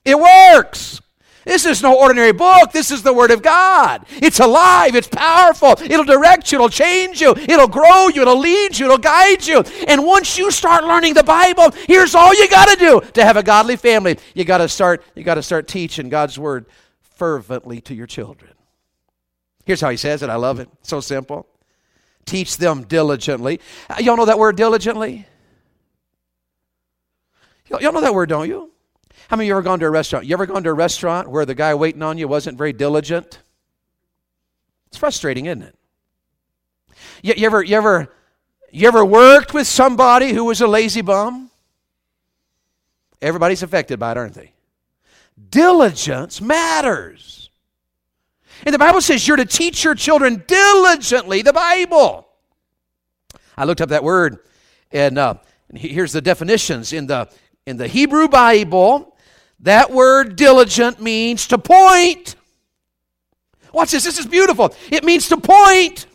[0.06, 1.01] It works.
[1.47, 2.73] This is no ordinary book.
[2.73, 4.05] This is the Word of God.
[4.10, 4.95] It's alive.
[4.95, 5.75] It's powerful.
[5.81, 6.57] It'll direct you.
[6.57, 7.33] It'll change you.
[7.36, 8.23] It'll grow you.
[8.23, 8.86] It'll lead you.
[8.86, 9.62] It'll guide you.
[9.88, 13.38] And once you start learning the Bible, here's all you got to do to have
[13.38, 14.19] a godly family.
[14.36, 15.03] You got to start.
[15.15, 16.65] You got to start teaching God's Word
[16.99, 18.51] fervently to your children.
[19.65, 20.29] Here's how He says it.
[20.29, 20.67] I love it.
[20.81, 21.47] So simple.
[22.25, 23.62] Teach them diligently.
[23.89, 25.25] Uh, y'all know that word diligently?
[27.67, 28.71] Y'all know that word, don't you?
[29.27, 30.25] How many of you ever gone to a restaurant?
[30.25, 33.39] You ever gone to a restaurant where the guy waiting on you wasn't very diligent?
[34.87, 35.75] It's frustrating, isn't it?
[37.21, 38.13] You, you, ever, you, ever,
[38.71, 41.51] you ever worked with somebody who was a lazy bum?
[43.21, 44.53] Everybody's affected by it, aren't they?
[45.49, 47.49] Diligence matters.
[48.65, 52.27] And the Bible says you're to teach your children diligently the Bible.
[53.57, 54.39] I looked up that word,
[54.91, 55.35] and uh,
[55.75, 57.29] here's the definitions in the
[57.65, 59.15] in the Hebrew Bible.
[59.61, 62.35] That word diligent means to point.
[63.73, 64.73] Watch this, this is beautiful.
[64.91, 66.05] It means to point.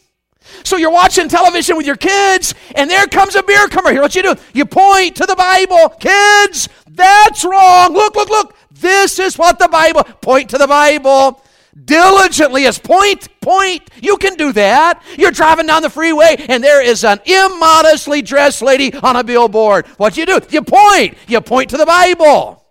[0.65, 3.93] So you're watching television with your kids, and there comes a beer comer.
[3.93, 4.35] Here, what you do?
[4.55, 5.89] You point to the Bible.
[6.01, 7.93] Kids, that's wrong.
[7.93, 8.57] Look, look, look.
[8.71, 11.41] This is what the Bible, point to the Bible.
[11.85, 13.89] diligently is point, point.
[14.01, 15.03] You can do that.
[15.17, 19.87] You're driving down the freeway and there is an immodestly dressed lady on a billboard.
[19.97, 20.41] What you do?
[20.51, 21.17] You point.
[21.29, 22.62] You point to the Bible.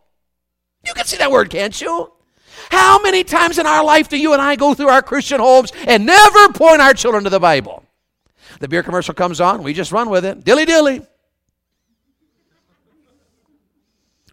[0.85, 2.11] You can see that word, can't you?
[2.69, 5.71] How many times in our life do you and I go through our Christian homes
[5.87, 7.83] and never point our children to the Bible?
[8.59, 10.43] The beer commercial comes on, we just run with it.
[10.43, 11.01] Dilly dilly.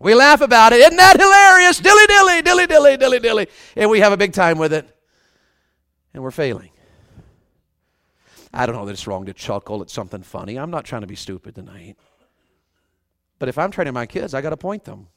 [0.01, 0.81] We laugh about it.
[0.81, 1.79] Isn't that hilarious?
[1.79, 3.49] Dilly dilly, dilly dilly, dilly dilly.
[3.75, 4.89] And we have a big time with it.
[6.15, 6.71] And we're failing.
[8.53, 10.59] I don't know that it's wrong to chuckle at something funny.
[10.59, 11.97] I'm not trying to be stupid tonight.
[13.39, 15.09] But if I'm training my kids, I got to point them.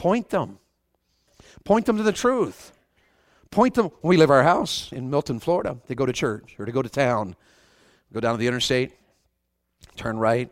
[0.00, 0.58] Point them.
[1.62, 2.72] Point them to the truth.
[3.50, 3.90] Point them.
[4.00, 6.80] When we leave our house in Milton, Florida, to go to church or to go
[6.80, 7.36] to town,
[8.10, 8.92] go down to the interstate,
[9.96, 10.48] turn right,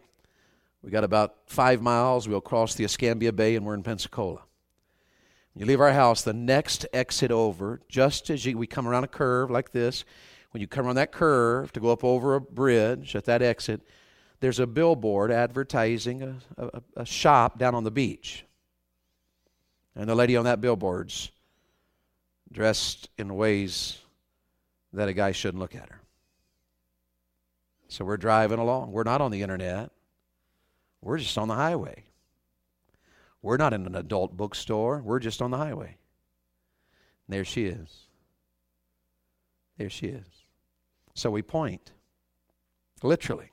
[0.82, 2.28] we got about five miles.
[2.28, 4.42] We'll cross the Escambia Bay and we're in Pensacola.
[5.56, 9.08] You leave our house, the next exit over, just as you, we come around a
[9.08, 10.04] curve like this,
[10.50, 13.80] when you come around that curve to go up over a bridge at that exit,
[14.40, 18.44] there's a billboard advertising a, a, a shop down on the beach.
[19.94, 21.30] And the lady on that billboard's
[22.50, 23.98] dressed in ways
[24.92, 26.00] that a guy shouldn't look at her.
[27.88, 28.92] So we're driving along.
[28.92, 29.90] We're not on the internet.
[31.00, 32.04] We're just on the highway.
[33.42, 35.00] We're not in an adult bookstore.
[35.00, 35.96] We're just on the highway.
[37.26, 38.06] And there she is.
[39.78, 40.26] There she is.
[41.14, 41.92] So we point.
[43.02, 43.50] Literally.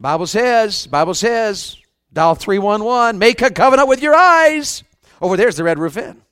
[0.00, 1.76] Bible says, Bible says,
[2.12, 4.82] dial 311, make a covenant with your eyes.
[5.20, 6.22] Over there's the red roof inn.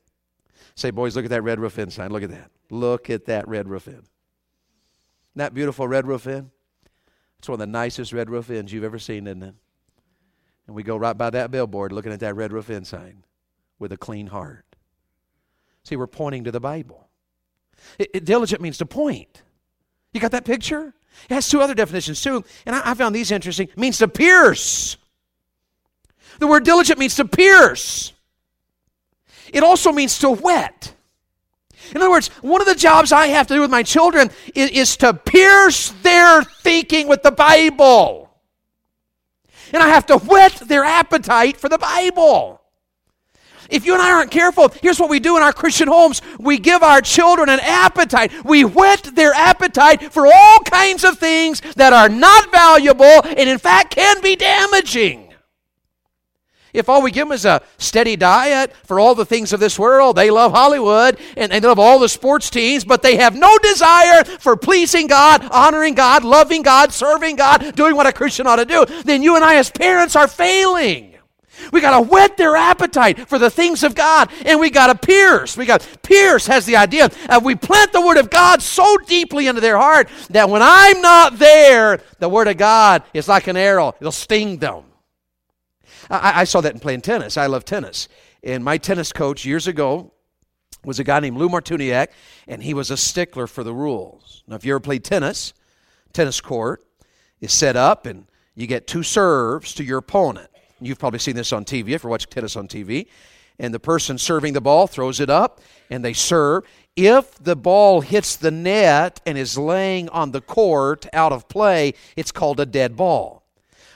[0.74, 2.10] Say, boys, look at that red roof inn sign.
[2.10, 2.50] Look at that.
[2.70, 4.02] Look at that red roof inn.
[5.36, 6.50] That beautiful red roof inn?
[7.38, 9.54] It's one of the nicest red roof inns you've ever seen, isn't it?
[10.66, 13.24] And we go right by that billboard looking at that red roof inn sign
[13.78, 14.64] with a clean heart.
[15.84, 17.08] See, we're pointing to the Bible.
[17.98, 19.42] It, it, diligent means to point.
[20.12, 20.92] You got that picture?
[21.30, 23.68] It has two other definitions too, and I, I found these interesting.
[23.68, 24.96] It means to pierce.
[26.38, 28.12] The word diligent means to pierce.
[29.52, 30.94] It also means to whet.
[31.90, 34.70] In other words, one of the jobs I have to do with my children is,
[34.70, 38.28] is to pierce their thinking with the Bible
[39.72, 42.60] and I have to whet their appetite for the Bible.
[43.68, 46.58] If you and I aren't careful, here's what we do in our Christian homes we
[46.58, 48.32] give our children an appetite.
[48.44, 53.58] We whet their appetite for all kinds of things that are not valuable and, in
[53.58, 55.27] fact, can be damaging.
[56.72, 59.78] If all we give them is a steady diet for all the things of this
[59.78, 63.56] world, they love Hollywood and, they love all the sports teams, but they have no
[63.58, 68.56] desire for pleasing God, honoring God, loving God, serving God, doing what a Christian ought
[68.56, 71.14] to do, then you and I as parents are failing.
[71.72, 75.06] We got to whet their appetite for the things of God, and we got to
[75.06, 75.56] pierce.
[75.56, 79.46] We got pierce has the idea of we plant the word of God so deeply
[79.48, 83.56] into their heart that when I'm not there, the word of God is like an
[83.56, 84.84] arrow; it'll sting them.
[86.10, 87.36] I, I saw that in playing tennis.
[87.36, 88.08] I love tennis.
[88.42, 90.12] And my tennis coach years ago
[90.84, 92.08] was a guy named Lou Martuniak,
[92.46, 94.44] and he was a stickler for the rules.
[94.46, 95.52] Now, if you ever played tennis,
[96.12, 96.84] tennis court
[97.40, 100.48] is set up, and you get two serves to your opponent.
[100.80, 103.06] You've probably seen this on TV if you're watching tennis on TV.
[103.58, 106.64] And the person serving the ball throws it up, and they serve.
[106.94, 111.94] If the ball hits the net and is laying on the court out of play,
[112.16, 113.42] it's called a dead ball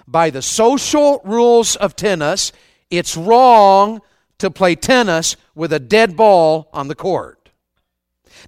[0.06, 2.52] by the social rules of tennis,
[2.90, 4.00] it's wrong
[4.38, 7.42] to play tennis with a dead ball on the court.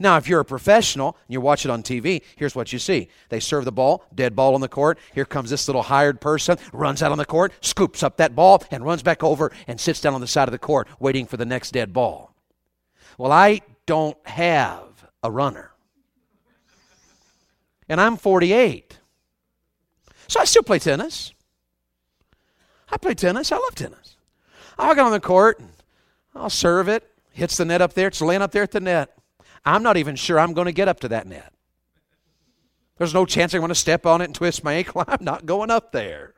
[0.00, 3.08] Now, if you're a professional and you watch it on TV, here's what you see.
[3.28, 4.98] They serve the ball, dead ball on the court.
[5.12, 8.62] Here comes this little hired person, runs out on the court, scoops up that ball,
[8.70, 11.36] and runs back over and sits down on the side of the court waiting for
[11.36, 12.34] the next dead ball.
[13.18, 15.70] Well, I don't have a runner.
[17.88, 18.98] And I'm 48.
[20.26, 21.33] So I still play tennis.
[22.90, 23.52] I play tennis.
[23.52, 24.16] I love tennis.
[24.78, 25.60] I'll get on the court.
[26.34, 27.08] I'll serve it.
[27.32, 28.08] Hits the net up there.
[28.08, 29.16] It's laying up there at the net.
[29.64, 31.52] I'm not even sure I'm going to get up to that net.
[32.98, 35.04] There's no chance I'm going to step on it and twist my ankle.
[35.08, 36.34] I'm not going up there.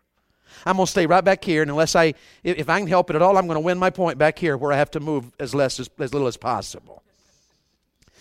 [0.64, 3.16] I'm going to stay right back here, and unless I, if I can help it
[3.16, 5.30] at all, I'm going to win my point back here where I have to move
[5.38, 7.02] as less as, as little as possible.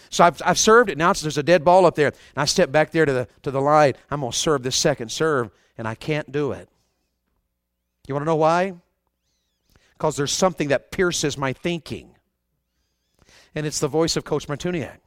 [0.09, 0.97] So I've, I've served it.
[0.97, 3.51] Now there's a dead ball up there, and I step back there to the to
[3.51, 3.93] the line.
[4.11, 6.69] I'm going to serve this second serve, and I can't do it.
[8.07, 8.73] You want to know why?
[9.93, 12.15] Because there's something that pierces my thinking.
[13.53, 14.97] And it's the voice of Coach Martuniak.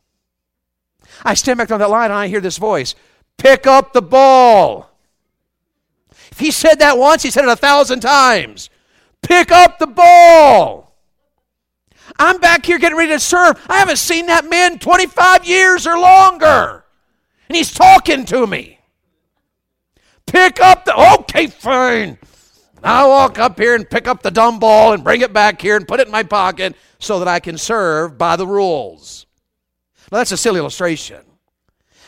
[1.23, 2.95] I stand back on that line and I hear this voice
[3.37, 4.91] pick up the ball.
[6.33, 8.69] If he said that once, he said it a thousand times.
[9.23, 10.95] Pick up the ball.
[12.19, 13.65] I'm back here getting ready to serve.
[13.69, 16.85] I haven't seen that man 25 years or longer.
[17.49, 18.79] And he's talking to me.
[20.27, 22.19] Pick up the, okay, fine.
[22.83, 25.77] I walk up here and pick up the dumb ball and bring it back here
[25.77, 29.27] and put it in my pocket so that I can serve by the rules.
[30.11, 31.23] Now, that's a silly illustration.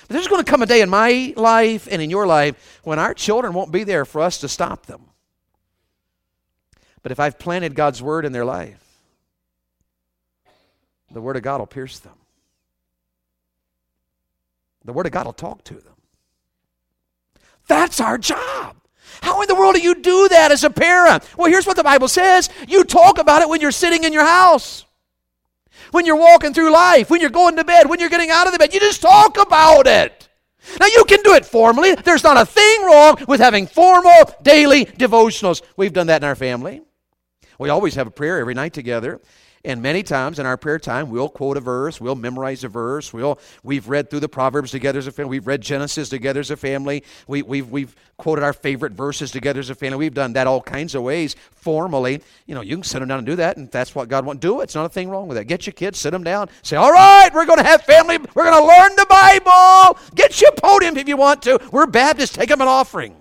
[0.08, 2.98] But there's going to come a day in my life and in your life when
[2.98, 5.02] our children won't be there for us to stop them.
[7.02, 8.84] But if I've planted God's word in their life,
[11.10, 12.14] the word of God will pierce them.
[14.84, 15.94] The word of God will talk to them.
[17.66, 18.79] That's our job.
[19.22, 21.24] How in the world do you do that as a parent?
[21.36, 24.24] Well, here's what the Bible says you talk about it when you're sitting in your
[24.24, 24.84] house,
[25.90, 28.52] when you're walking through life, when you're going to bed, when you're getting out of
[28.52, 28.72] the bed.
[28.74, 30.28] You just talk about it.
[30.78, 31.94] Now, you can do it formally.
[31.94, 35.62] There's not a thing wrong with having formal daily devotionals.
[35.76, 36.82] We've done that in our family.
[37.58, 39.20] We always have a prayer every night together.
[39.62, 43.12] And many times in our prayer time, we'll quote a verse, we'll memorize a verse,
[43.12, 46.50] we'll, we've read through the Proverbs together as a family, we've read Genesis together as
[46.50, 49.98] a family, we, we've, we've quoted our favorite verses together as a family.
[49.98, 52.22] We've done that all kinds of ways formally.
[52.46, 54.40] You know, you can sit them down and do that, and that's what God wants.
[54.40, 54.64] Do it.
[54.64, 55.44] It's not a thing wrong with that.
[55.44, 58.44] Get your kids, sit them down, say, All right, we're going to have family, we're
[58.44, 59.98] going to learn the Bible.
[60.14, 61.58] Get your podium if you want to.
[61.72, 63.19] We're Baptists, take them an offering.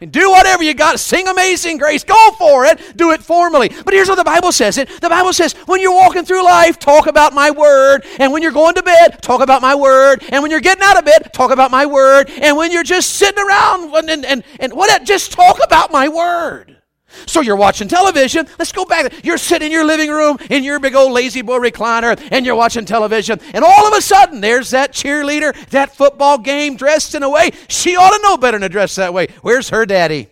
[0.00, 1.00] And do whatever you got.
[1.00, 2.04] Sing Amazing Grace.
[2.04, 2.96] Go for it.
[2.96, 3.70] Do it formally.
[3.84, 4.88] But here's what the Bible says it.
[5.00, 8.04] The Bible says, when you're walking through life, talk about my word.
[8.18, 10.22] And when you're going to bed, talk about my word.
[10.28, 12.30] And when you're getting out of bed, talk about my word.
[12.42, 16.08] And when you're just sitting around and, and, and, and what, just talk about my
[16.08, 16.76] word.
[17.26, 18.46] So you're watching television.
[18.58, 19.24] Let's go back.
[19.24, 22.84] You're sitting in your living room in your big old La-Z-Boy recliner and you're watching
[22.84, 23.40] television.
[23.54, 27.50] And all of a sudden, there's that cheerleader, that football game dressed in a way.
[27.68, 29.28] She ought to know better than to dress that way.
[29.42, 30.28] Where's her daddy?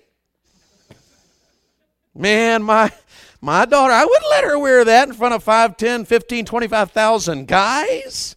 [2.14, 2.92] Man, my
[3.40, 7.46] my daughter, I wouldn't let her wear that in front of 5, 10, 15, 25,000
[7.46, 8.36] guys.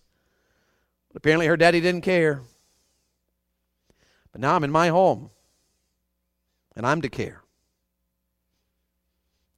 [1.08, 2.42] But apparently her daddy didn't care.
[4.34, 5.30] But now I'm in my home
[6.76, 7.42] and I'm to care.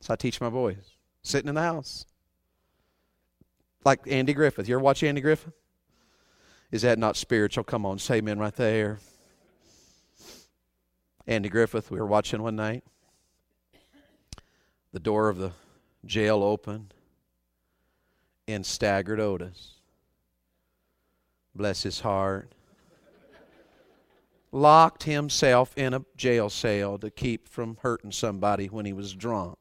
[0.01, 2.05] So I teach my boys sitting in the house.
[3.85, 4.67] Like Andy Griffith.
[4.67, 5.53] You ever watch Andy Griffith?
[6.71, 7.63] Is that not spiritual?
[7.63, 8.99] Come on, say amen right there.
[11.25, 12.83] Andy Griffith, we were watching one night.
[14.91, 15.51] The door of the
[16.05, 16.93] jail opened,
[18.47, 19.75] and staggered Otis.
[21.53, 22.51] Bless his heart.
[24.51, 29.58] Locked himself in a jail cell to keep from hurting somebody when he was drunk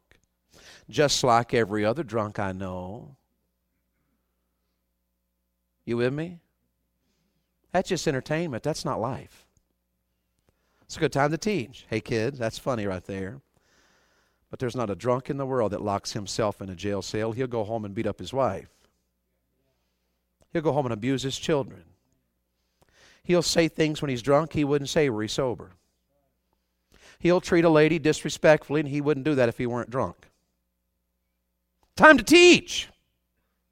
[0.89, 3.17] just like every other drunk I know.
[5.85, 6.41] You with me?
[7.73, 8.63] That's just entertainment.
[8.63, 9.47] That's not life.
[10.83, 11.87] It's a good time to teach.
[11.89, 13.41] Hey, kids, that's funny right there.
[14.51, 17.33] But there's not a drunk in the world that locks himself in a jail cell.
[17.33, 18.71] He'll go home and beat up his wife.
[20.53, 21.85] He'll go home and abuse his children.
[23.23, 25.73] He'll say things when he's drunk he wouldn't say were he sober.
[27.19, 30.28] He'll treat a lady disrespectfully, and he wouldn't do that if he weren't drunk.
[31.99, 32.89] Time to teach.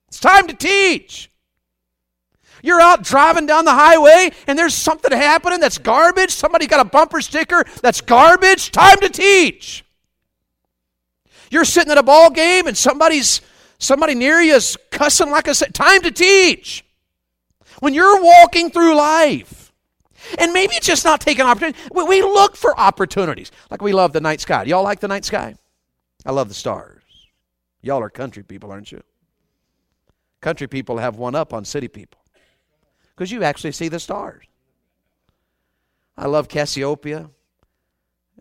[0.09, 1.31] It's time to teach.
[2.61, 6.33] You're out driving down the highway and there's something happening that's garbage.
[6.33, 8.73] Somebody got a bumper sticker that's garbage.
[8.73, 9.85] Time to teach.
[11.53, 13.43] You're sitting at a ball game and somebody's
[13.79, 15.73] somebody near you is cussing like I said.
[15.73, 16.85] Time to teach.
[17.79, 19.73] When you're walking through life,
[20.41, 21.79] and maybe it's just not taking opportunity.
[21.93, 23.53] We look for opportunities.
[23.71, 24.65] Like we love the night sky.
[24.65, 25.55] Y'all like the night sky?
[26.25, 26.96] I love the stars.
[27.83, 29.03] Y'all are country people, aren't you?
[30.41, 32.21] Country people have one up on city people
[33.15, 34.45] because you actually see the stars.
[36.17, 37.31] I love Cassiopeia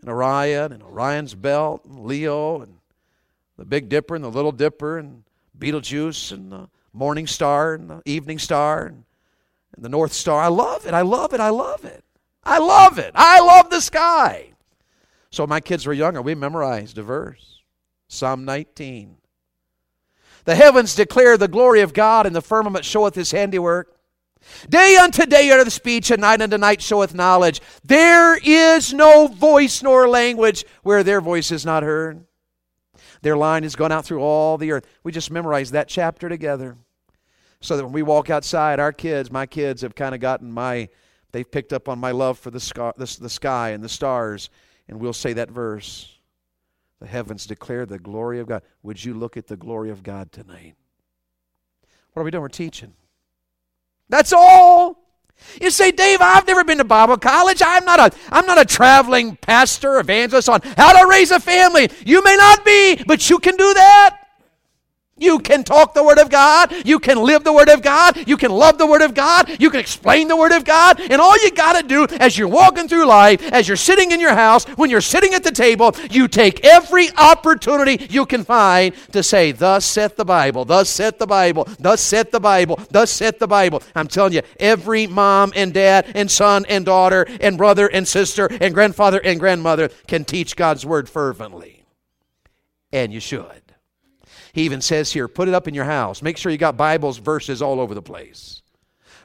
[0.00, 2.74] and Orion and Orion's Belt and Leo and
[3.56, 5.24] the Big Dipper and the Little Dipper and
[5.58, 9.04] Betelgeuse and the Morning Star and the Evening Star and,
[9.74, 10.40] and the North Star.
[10.40, 10.94] I love it.
[10.94, 11.40] I love it.
[11.40, 12.04] I love it.
[12.44, 13.12] I love it.
[13.14, 14.52] I love the sky.
[15.30, 16.22] So my kids were younger.
[16.22, 17.60] We memorized a verse.
[18.08, 19.16] Psalm 19.
[20.46, 23.92] The heavens declare the glory of God, and the firmament showeth his handiwork.
[24.68, 27.60] Day unto day uttereth speech, and night unto night showeth knowledge.
[27.84, 32.24] There is no voice nor language where their voice is not heard.
[33.22, 34.86] Their line has gone out through all the earth.
[35.02, 36.76] We just memorized that chapter together.
[37.60, 40.90] So that when we walk outside, our kids, my kids, have kind of gotten my,
[41.32, 44.48] they've picked up on my love for the sky, the, the sky and the stars,
[44.86, 46.15] and we'll say that verse.
[47.00, 48.62] The heavens declare the glory of God.
[48.82, 50.74] Would you look at the glory of God tonight?
[52.12, 52.42] What are we doing?
[52.42, 52.94] We're teaching.
[54.08, 55.02] That's all.
[55.60, 57.60] You say, Dave, I've never been to Bible college.
[57.64, 61.90] I'm not a I'm not a traveling pastor, evangelist on how to raise a family.
[62.06, 64.25] You may not be, but you can do that.
[65.18, 66.74] You can talk the Word of God.
[66.84, 68.28] You can live the Word of God.
[68.28, 69.60] You can love the Word of God.
[69.60, 71.00] You can explain the Word of God.
[71.00, 74.20] And all you got to do as you're walking through life, as you're sitting in
[74.20, 78.94] your house, when you're sitting at the table, you take every opportunity you can find
[79.12, 83.10] to say, Thus saith the Bible, thus saith the Bible, thus saith the Bible, thus
[83.10, 83.82] saith the Bible.
[83.94, 88.48] I'm telling you, every mom and dad and son and daughter and brother and sister
[88.60, 91.84] and grandfather and grandmother can teach God's Word fervently.
[92.92, 93.65] And you should.
[94.56, 96.22] He even says here, put it up in your house.
[96.22, 98.62] Make sure you got Bibles, verses all over the place.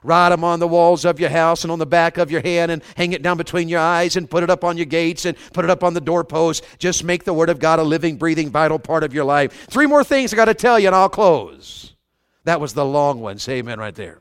[0.04, 2.70] Write them on the walls of your house and on the back of your hand
[2.70, 5.38] and hang it down between your eyes and put it up on your gates and
[5.54, 6.66] put it up on the doorpost.
[6.80, 9.68] Just make the Word of God a living, breathing, vital part of your life.
[9.70, 11.96] Three more things I got to tell you and I'll close.
[12.44, 13.40] That was the long one.
[13.40, 14.20] Say amen right there.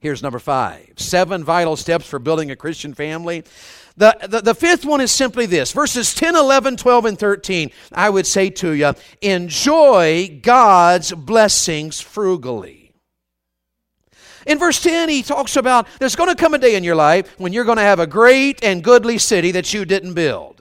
[0.00, 3.44] Here's number five seven vital steps for building a Christian family.
[3.98, 7.72] The, the, the, fifth one is simply this verses 10, 11, 12, and 13.
[7.92, 12.92] I would say to you, enjoy God's blessings frugally.
[14.46, 17.34] In verse 10, he talks about there's going to come a day in your life
[17.40, 20.57] when you're going to have a great and goodly city that you didn't build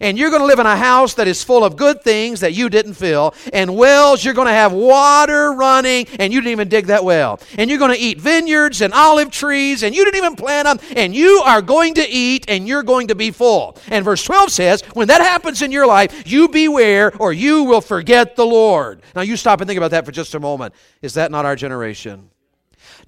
[0.00, 2.52] and you're going to live in a house that is full of good things that
[2.52, 6.68] you didn't fill, and wells, you're going to have water running, and you didn't even
[6.68, 7.40] dig that well.
[7.58, 10.96] And you're going to eat vineyards and olive trees, and you didn't even plant them,
[10.96, 13.76] and you are going to eat, and you're going to be full.
[13.88, 17.80] And verse 12 says, when that happens in your life, you beware, or you will
[17.80, 19.02] forget the Lord.
[19.14, 20.74] Now, you stop and think about that for just a moment.
[21.02, 22.30] Is that not our generation?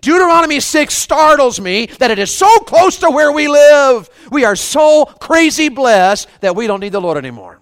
[0.01, 4.09] Deuteronomy 6 startles me that it is so close to where we live.
[4.31, 7.61] We are so crazy blessed that we don't need the Lord anymore.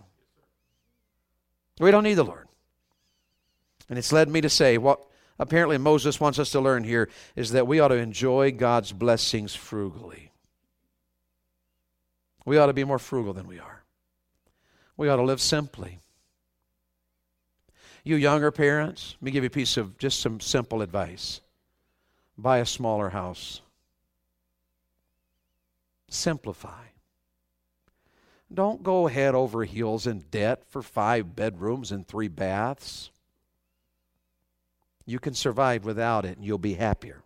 [1.79, 2.47] We don't need the Lord.
[3.89, 5.05] And it's led me to say what
[5.39, 9.55] apparently Moses wants us to learn here is that we ought to enjoy God's blessings
[9.55, 10.33] frugally.
[12.47, 13.85] We ought to be more frugal than we are.
[14.97, 15.99] We ought to live simply.
[18.05, 21.41] You younger parents, let me give you a piece of just some simple advice
[22.37, 23.61] buy a smaller house.
[26.09, 26.85] Simplify.
[28.53, 33.11] Don't go head over heels in debt for five bedrooms and three baths.
[35.07, 37.23] You can survive without it and you'll be happier.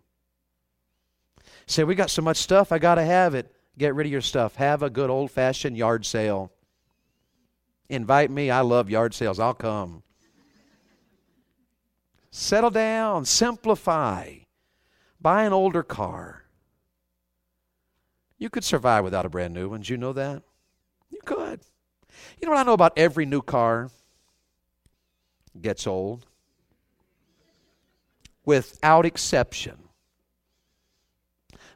[1.67, 3.53] Say, we got so much stuff, I got to have it.
[3.77, 4.57] Get rid of your stuff.
[4.57, 6.51] Have a good old fashioned yard sale.
[7.89, 8.51] Invite me.
[8.51, 9.39] I love yard sales.
[9.39, 10.03] I'll come.
[12.31, 13.25] Settle down.
[13.25, 14.35] Simplify.
[15.21, 16.45] Buy an older car.
[18.39, 19.81] You could survive without a brand new one.
[19.81, 20.43] Did you know that?
[21.11, 21.61] You could.
[22.41, 23.91] You know what I know about every new car?
[25.61, 26.27] Gets old.
[28.45, 29.77] Without exception.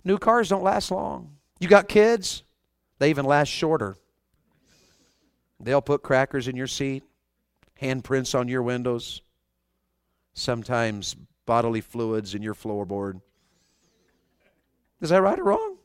[0.04, 1.36] New cars don't last long.
[1.58, 2.44] You got kids?
[2.98, 3.96] They even last shorter.
[5.60, 7.04] They'll put crackers in your seat,
[7.80, 9.22] handprints on your windows,
[10.34, 11.14] sometimes
[11.46, 13.20] bodily fluids in your floorboard.
[15.02, 15.76] Is that right or wrong?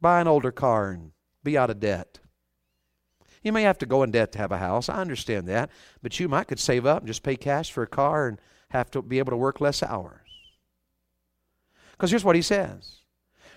[0.00, 1.10] Buy an older car and
[1.42, 2.20] be out of debt.
[3.42, 4.88] You may have to go in debt to have a house.
[4.88, 5.70] I understand that.
[6.00, 8.40] But you might could save up and just pay cash for a car and
[8.70, 10.20] have to be able to work less hours.
[11.92, 12.98] Because here's what he says.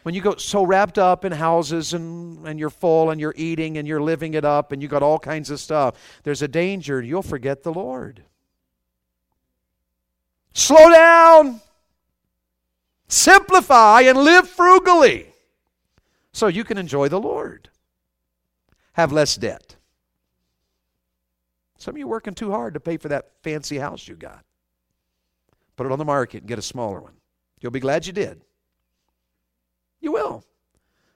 [0.04, 3.78] When you go so wrapped up in houses and, and you're full and you're eating
[3.78, 7.02] and you're living it up and you got all kinds of stuff, there's a danger
[7.02, 8.24] you'll forget the Lord.
[10.54, 11.62] Slow down.
[13.10, 15.34] Simplify and live frugally
[16.32, 17.70] so you can enjoy the Lord.
[18.94, 19.76] Have less debt.
[21.80, 24.46] Some of you working too hard to pay for that fancy house you got.
[25.76, 27.14] Put it on the market and get a smaller one.
[27.60, 28.42] You'll be glad you did.
[30.02, 30.44] You will.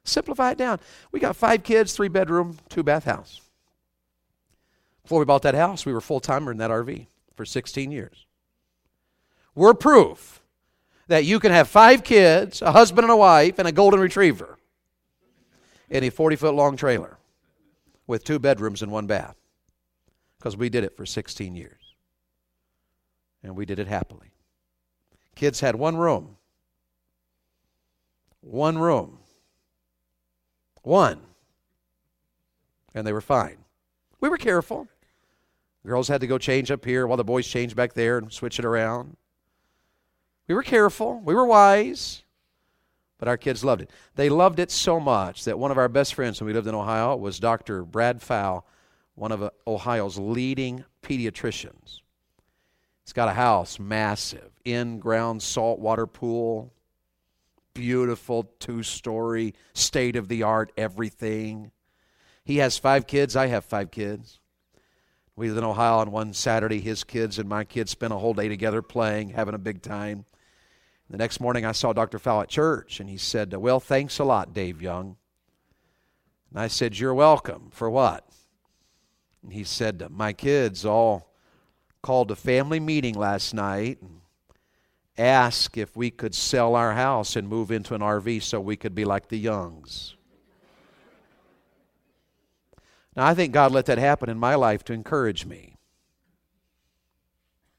[0.04, 0.80] Simplify it down.
[1.12, 3.39] We got five kids, three bedroom, two bath house.
[5.04, 8.26] Before we bought that house, we were full timer in that RV for 16 years.
[9.54, 10.43] We're proof
[11.08, 14.58] that you can have five kids, a husband and a wife, and a golden retriever
[15.89, 17.18] in a 40 foot long trailer
[18.08, 19.38] with two bedrooms and one bath.
[20.38, 21.80] Because we did it for 16 years.
[23.43, 24.32] And we did it happily.
[25.36, 26.38] Kids had one room.
[28.41, 29.20] One room.
[30.82, 31.22] One.
[32.93, 33.58] And they were fine.
[34.20, 34.88] We were careful.
[35.86, 38.60] Girls had to go change up here while the boys changed back there and switch
[38.60, 39.18] it around.
[40.48, 42.24] We were careful, we were wise,
[43.18, 43.89] but our kids loved it.
[44.16, 46.76] They loved it so much that one of our best friends when we lived in
[46.76, 47.84] Ohio was Dr.
[47.84, 48.68] Brad Fowl,
[49.16, 52.02] one of Ohio's leading pediatricians.
[53.04, 56.74] He's got a house, massive, in ground saltwater pool,
[57.74, 61.72] beautiful two story, state of the art, everything.
[62.44, 63.36] He has five kids.
[63.36, 64.39] I have five kids.
[65.36, 66.80] We lived in Ohio on one Saturday.
[66.80, 70.26] His kids and my kids spent a whole day together playing, having a big time.
[71.14, 72.18] The next morning, I saw Dr.
[72.18, 75.16] Fowl at church, and he said, Well, thanks a lot, Dave Young.
[76.49, 77.70] And I said, You're welcome.
[77.70, 78.28] For what?
[79.43, 81.32] And he said, My kids all
[82.01, 84.22] called a family meeting last night and
[85.16, 88.95] asked if we could sell our house and move into an RV so we could
[88.95, 90.16] be like the Youngs.
[93.16, 95.76] Now, I think God let that happen in my life to encourage me.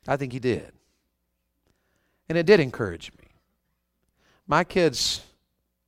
[0.06, 0.70] I think He did.
[2.28, 3.23] And it did encourage me.
[4.46, 5.22] My kids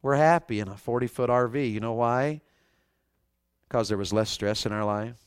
[0.02, 1.72] were happy in a 40 foot RV.
[1.72, 2.40] You know why?
[3.68, 5.20] Because there was less stress in our life.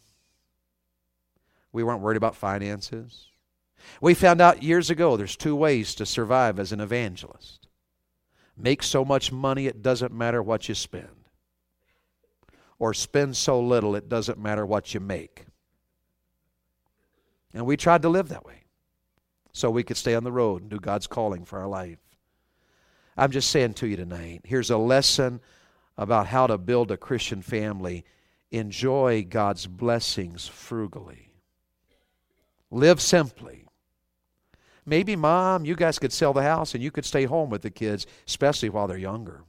[1.71, 3.27] We weren't worried about finances.
[4.01, 7.69] We found out years ago there's two ways to survive as an evangelist
[8.59, 11.29] make so much money it doesn't matter what you spend,
[12.77, 15.45] or spend so little it doesn't matter what you make.
[17.53, 18.63] And we tried to live that way
[19.53, 21.99] so we could stay on the road and do God's calling for our life.
[23.19, 25.41] I'm just saying to you tonight here's a lesson
[25.97, 28.05] about how to build a Christian family.
[28.49, 31.33] Enjoy God's blessings frugally,
[32.71, 33.65] live simply.
[34.85, 37.69] Maybe, mom, you guys could sell the house and you could stay home with the
[37.69, 39.43] kids, especially while they're younger.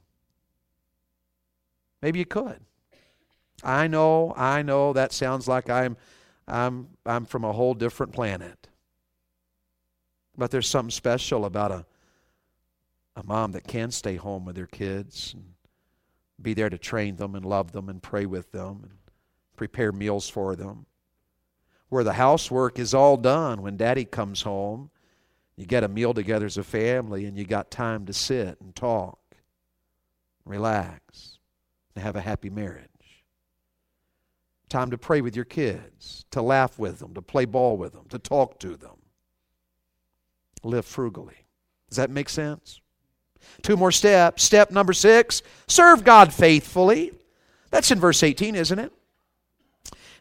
[2.01, 2.59] Maybe you could.
[3.63, 5.95] I know, I know that sounds like I'm
[6.45, 8.67] I'm I'm from a whole different planet.
[10.37, 11.85] But there's something special about a,
[13.21, 15.53] a mom that can stay home with their kids and
[16.41, 18.93] be there to train them and love them and pray with them and
[19.55, 20.85] prepare meals for them.
[21.89, 24.89] Where the housework is all done when daddy comes home,
[25.55, 28.75] you get a meal together as a family and you got time to sit and
[28.75, 29.19] talk,
[30.45, 31.37] relax,
[31.95, 32.87] and have a happy marriage.
[34.67, 38.05] Time to pray with your kids, to laugh with them, to play ball with them,
[38.09, 38.97] to talk to them
[40.63, 41.45] live frugally.
[41.89, 42.80] Does that make sense?
[43.61, 44.43] Two more steps.
[44.43, 47.11] Step number six serve God faithfully.
[47.69, 48.91] That's in verse 18, isn't it?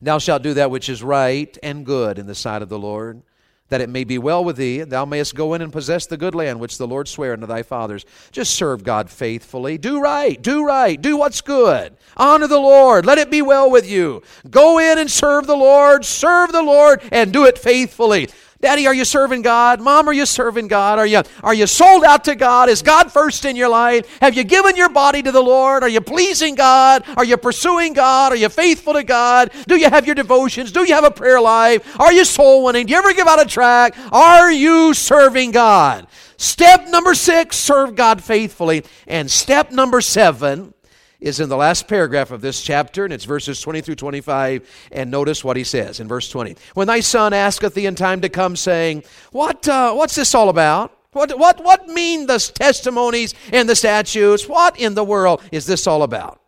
[0.02, 3.22] Thou shalt do that which is right and good in the sight of the Lord,
[3.68, 6.34] that it may be well with thee, thou mayest go in and possess the good
[6.34, 8.06] land which the Lord sware unto thy fathers.
[8.32, 9.76] Just serve God faithfully.
[9.76, 11.96] Do right, do right, do what's good.
[12.16, 14.22] Honor the Lord, let it be well with you.
[14.48, 18.30] Go in and serve the Lord, serve the Lord, and do it faithfully.
[18.60, 19.80] Daddy, are you serving God?
[19.80, 20.98] Mom, are you serving God?
[20.98, 22.68] Are you, are you sold out to God?
[22.68, 24.18] Is God first in your life?
[24.20, 25.82] Have you given your body to the Lord?
[25.82, 27.04] Are you pleasing God?
[27.16, 28.32] Are you pursuing God?
[28.32, 29.50] Are you faithful to God?
[29.66, 30.72] Do you have your devotions?
[30.72, 31.98] Do you have a prayer life?
[31.98, 32.84] Are you soul winning?
[32.84, 33.98] Do you ever give out a tract?
[34.12, 36.06] Are you serving God?
[36.36, 38.84] Step number six, serve God faithfully.
[39.06, 40.74] And step number seven,
[41.20, 44.88] is in the last paragraph of this chapter, and it's verses 20 through 25.
[44.92, 46.56] And notice what he says in verse 20.
[46.74, 50.48] When thy son asketh thee in time to come, saying, What, uh, What's this all
[50.48, 50.96] about?
[51.12, 54.48] What, what, what mean the testimonies and the statutes?
[54.48, 56.40] What in the world is this all about?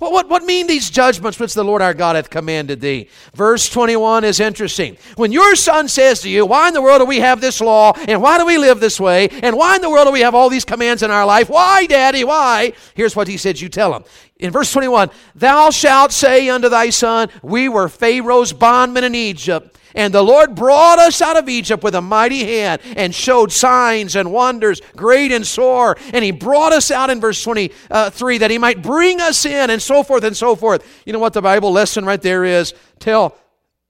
[0.00, 3.10] What, what, what mean these judgments which the Lord our God hath commanded thee?
[3.34, 4.96] Verse 21 is interesting.
[5.16, 7.92] When your son says to you, Why in the world do we have this law?
[8.08, 9.28] And why do we live this way?
[9.28, 11.50] And why in the world do we have all these commands in our life?
[11.50, 12.24] Why, Daddy?
[12.24, 12.72] Why?
[12.94, 14.04] Here's what he said you tell him.
[14.38, 19.76] In verse 21, Thou shalt say unto thy son, We were Pharaoh's bondmen in Egypt.
[19.94, 24.16] And the Lord brought us out of Egypt with a mighty hand and showed signs
[24.16, 25.96] and wonders, great and sore.
[26.12, 29.80] And He brought us out in verse 23 that He might bring us in and
[29.80, 31.02] so forth and so forth.
[31.04, 32.74] You know what the Bible lesson right there is?
[32.98, 33.36] Tell,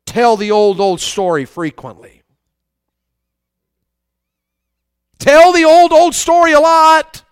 [0.07, 2.23] tell the old, old story frequently.
[5.19, 7.23] Tell the old, old story a lot.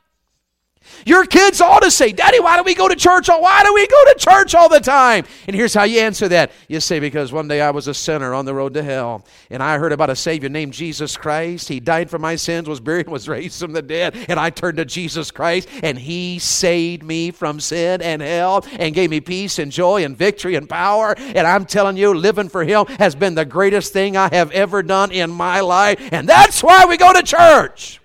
[1.09, 3.31] Your kids ought to say, Daddy, why do we go to church?
[3.31, 5.25] All, Why do we go to church all the time?
[5.47, 6.53] And here's how you answer that.
[6.69, 9.63] You say, Because one day I was a sinner on the road to hell, and
[9.63, 11.67] I heard about a Savior named Jesus Christ.
[11.67, 14.77] He died for my sins, was buried, was raised from the dead, and I turned
[14.77, 19.59] to Jesus Christ, and He saved me from sin and hell, and gave me peace
[19.59, 21.15] and joy and victory and power.
[21.17, 24.83] And I'm telling you, living for Him has been the greatest thing I have ever
[24.83, 27.99] done in my life, and that's why we go to church.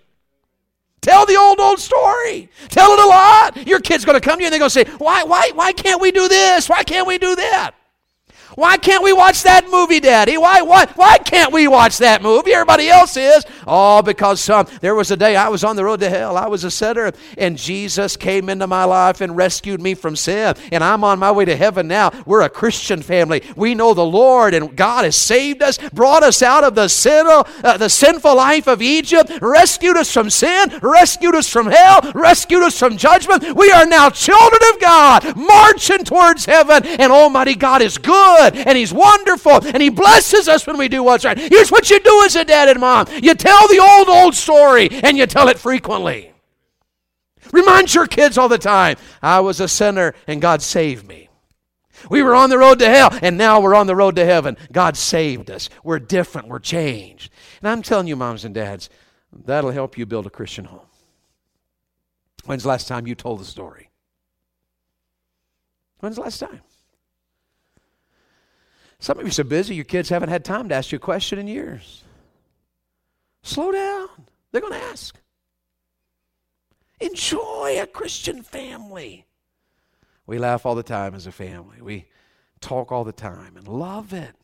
[1.04, 2.49] Tell the old, old story.
[2.70, 3.68] Tell it a lot.
[3.68, 5.74] Your kid's going to come to you and they're going to say, why, why, why
[5.74, 6.70] can't we do this?
[6.70, 7.72] Why can't we do that?
[8.56, 10.38] Why can't we watch that movie, Daddy?
[10.38, 12.54] Why, why, why can't we watch that movie?
[12.54, 13.45] Everybody else is.
[13.66, 16.38] Oh, because um, there was a day I was on the road to hell.
[16.38, 20.56] I was a sinner, and Jesus came into my life and rescued me from sin.
[20.72, 22.12] And I'm on my way to heaven now.
[22.26, 23.41] We're a Christian family.
[23.56, 27.26] We know the Lord, and God has saved us, brought us out of the, sin,
[27.28, 32.64] uh, the sinful life of Egypt, rescued us from sin, rescued us from hell, rescued
[32.64, 33.56] us from judgment.
[33.56, 38.68] We are now children of God, marching towards heaven, and Almighty God is good good
[38.68, 41.38] and He's wonderful and He blesses us when we do what's right.
[41.38, 44.89] Here's what you do as a dad and mom you tell the old, old story
[44.91, 46.32] and you tell it frequently.
[47.52, 51.30] Remind your kids all the time I was a sinner and God saved me.
[52.10, 54.58] We were on the road to hell, and now we're on the road to heaven.
[54.74, 55.70] God saved us.
[55.86, 56.50] We're different.
[56.50, 57.32] We're changed.
[57.62, 58.89] And I'm telling you, moms and dads,
[59.32, 60.88] that'll help you build a Christian home.
[62.44, 63.89] When's the last time you told the story?
[66.00, 66.62] When's the last time?
[69.04, 70.99] Some of you are so busy, your kids haven't had time to ask you a
[70.99, 72.06] question in years.
[73.41, 74.08] Slow down.
[74.49, 75.20] They're going to ask.
[77.01, 79.26] Enjoy a Christian family.
[80.26, 81.82] We laugh all the time as a family.
[81.82, 82.06] We
[82.62, 84.36] talk all the time and love it.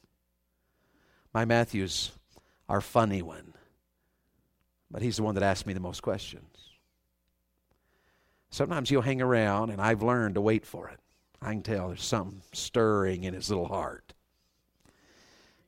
[1.34, 2.12] My Matthew's
[2.68, 3.54] our funny one,
[4.92, 6.58] but he's the one that asks me the most questions.
[8.50, 11.00] Sometimes he'll hang around, and I've learned to wait for it.
[11.42, 14.14] I can tell there's something stirring in his little heart.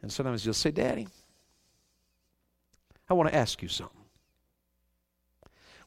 [0.02, 1.08] And sometimes he'll say, Daddy,
[3.10, 3.98] I want to ask you something.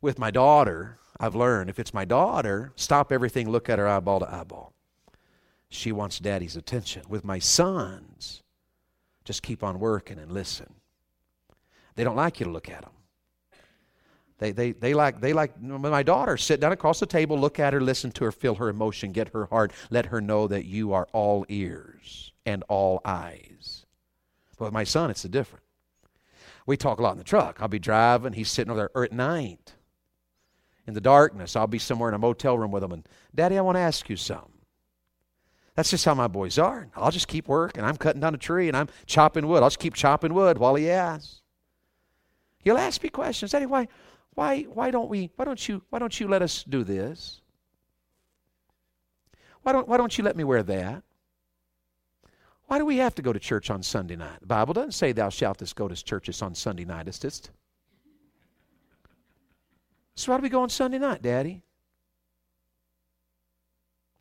[0.00, 4.20] With my daughter, I've learned if it's my daughter, stop everything, look at her eyeball
[4.20, 4.72] to eyeball.
[5.68, 7.02] She wants daddy's attention.
[7.08, 8.42] With my sons,
[9.24, 10.74] just keep on working and listen.
[11.94, 12.90] They don't like you to look at them.
[14.38, 17.72] They, they, they like they like my daughter sit down across the table look at
[17.72, 20.92] her listen to her feel her emotion get her heart let her know that you
[20.92, 23.83] are all ears and all eyes
[24.58, 25.64] but with my son it's a different
[26.66, 29.12] we talk a lot in the truck i'll be driving he's sitting over there at
[29.12, 29.74] night
[30.86, 31.56] in the darkness.
[31.56, 34.08] I'll be somewhere in a motel room with him, and Daddy, I want to ask
[34.08, 34.50] you something.
[35.74, 36.88] That's just how my boys are.
[36.94, 37.82] I'll just keep working.
[37.82, 39.60] I'm cutting down a tree and I'm chopping wood.
[39.60, 41.40] I'll just keep chopping wood while he asks.
[42.58, 43.50] He'll ask me questions.
[43.50, 43.88] Daddy, why,
[44.34, 45.32] why, why don't we?
[45.34, 45.82] Why don't you?
[45.90, 47.40] Why don't you let us do this?
[49.62, 51.02] Why don't Why don't you let me wear that?
[52.74, 54.40] Why do we have to go to church on Sunday night?
[54.40, 57.06] The Bible doesn't say thou shalt go to churches on Sunday night.
[57.06, 57.52] It's just
[60.16, 61.62] so why do we go on Sunday night, Daddy?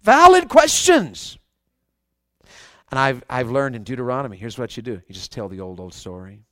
[0.04, 1.39] Valid questions.
[2.91, 5.01] And I've, I've learned in Deuteronomy, here's what you do.
[5.08, 6.43] You just tell the old, old story.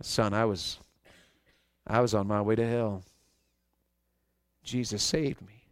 [0.00, 0.78] Son, I was
[1.86, 3.02] I was on my way to hell.
[4.64, 5.66] Jesus saved me.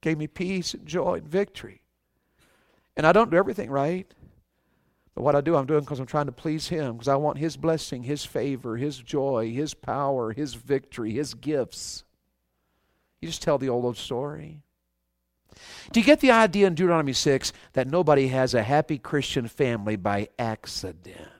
[0.00, 1.82] Gave me peace and joy and victory.
[2.96, 4.06] And I don't do everything right.
[5.14, 7.38] But what I do, I'm doing because I'm trying to please Him, because I want
[7.38, 12.04] His blessing, His favor, His joy, His power, His victory, His gifts.
[13.20, 14.60] You just tell the old, old story.
[15.90, 19.96] Do you get the idea in Deuteronomy 6 that nobody has a happy Christian family
[19.96, 21.30] by accident?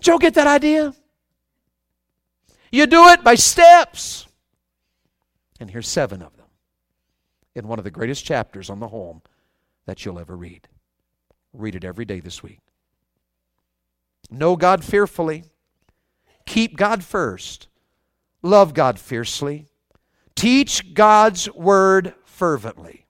[0.00, 0.94] Joe, get that idea?
[2.72, 4.26] You do it by steps.
[5.60, 6.33] And here's seven of them
[7.54, 9.22] in one of the greatest chapters on the home
[9.86, 10.68] that you'll ever read.
[11.52, 12.60] Read it every day this week.
[14.30, 15.44] Know God fearfully.
[16.46, 17.68] Keep God first.
[18.42, 19.66] Love God fiercely.
[20.34, 23.06] Teach God's word fervently.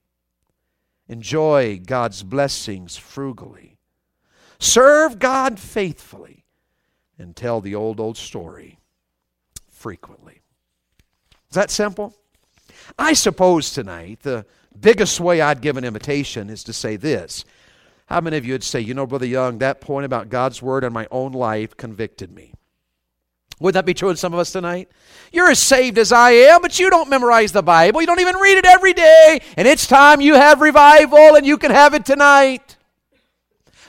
[1.09, 3.79] Enjoy God's blessings frugally.
[4.59, 6.45] Serve God faithfully.
[7.19, 8.79] And tell the old, old story
[9.69, 10.43] frequently.
[11.49, 12.15] Is that simple?
[12.99, 14.47] I suppose tonight the
[14.79, 17.45] biggest way I'd give an invitation is to say this
[18.07, 20.85] how many of you would say, you know, Brother Young, that point about God's Word
[20.85, 22.53] and my own life convicted me?
[23.61, 24.91] Would that be true in some of us tonight?
[25.33, 28.01] You're as saved as I am, but you don't memorize the Bible.
[28.01, 29.41] You don't even read it every day.
[29.57, 32.74] And it's time you have revival, and you can have it tonight.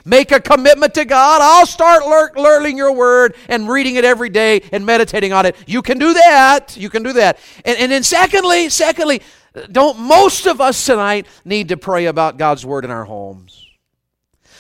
[0.08, 1.41] Make a commitment to God.
[1.41, 2.06] I'll start
[2.38, 5.56] learning your word and reading it every day and meditating on it.
[5.66, 6.78] You can do that.
[6.78, 7.39] You can do that.
[7.66, 9.24] And, and then secondly, secondly,
[9.72, 13.66] don't most of us tonight need to pray about God's word in our homes?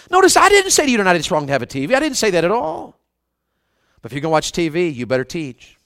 [0.09, 1.93] Notice I didn't say to you tonight it's wrong to have a TV.
[1.93, 2.99] I didn't say that at all.
[4.01, 5.77] But if going to watch TV, you better teach.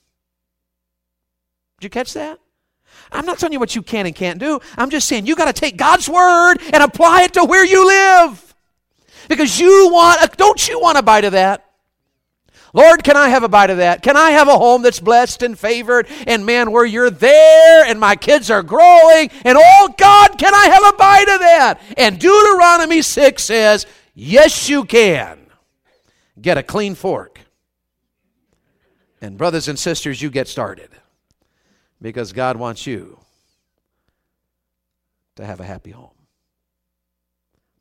[1.80, 2.40] Did you catch that?
[3.12, 4.60] I'm not telling you what you can and can't do.
[4.78, 7.88] I'm just saying you got to take God's word and apply it to where you
[7.88, 8.49] live.
[9.30, 11.64] Because you want, a, don't you want a bite of that?
[12.74, 14.02] Lord, can I have a bite of that?
[14.02, 16.08] Can I have a home that's blessed and favored?
[16.28, 20.66] And man, where you're there and my kids are growing, and oh God, can I
[20.66, 21.82] have a bite of that?
[21.96, 25.40] And Deuteronomy 6 says, Yes, you can.
[26.42, 27.40] Get a clean fork.
[29.22, 30.90] And, brothers and sisters, you get started
[32.02, 33.20] because God wants you
[35.36, 36.19] to have a happy home.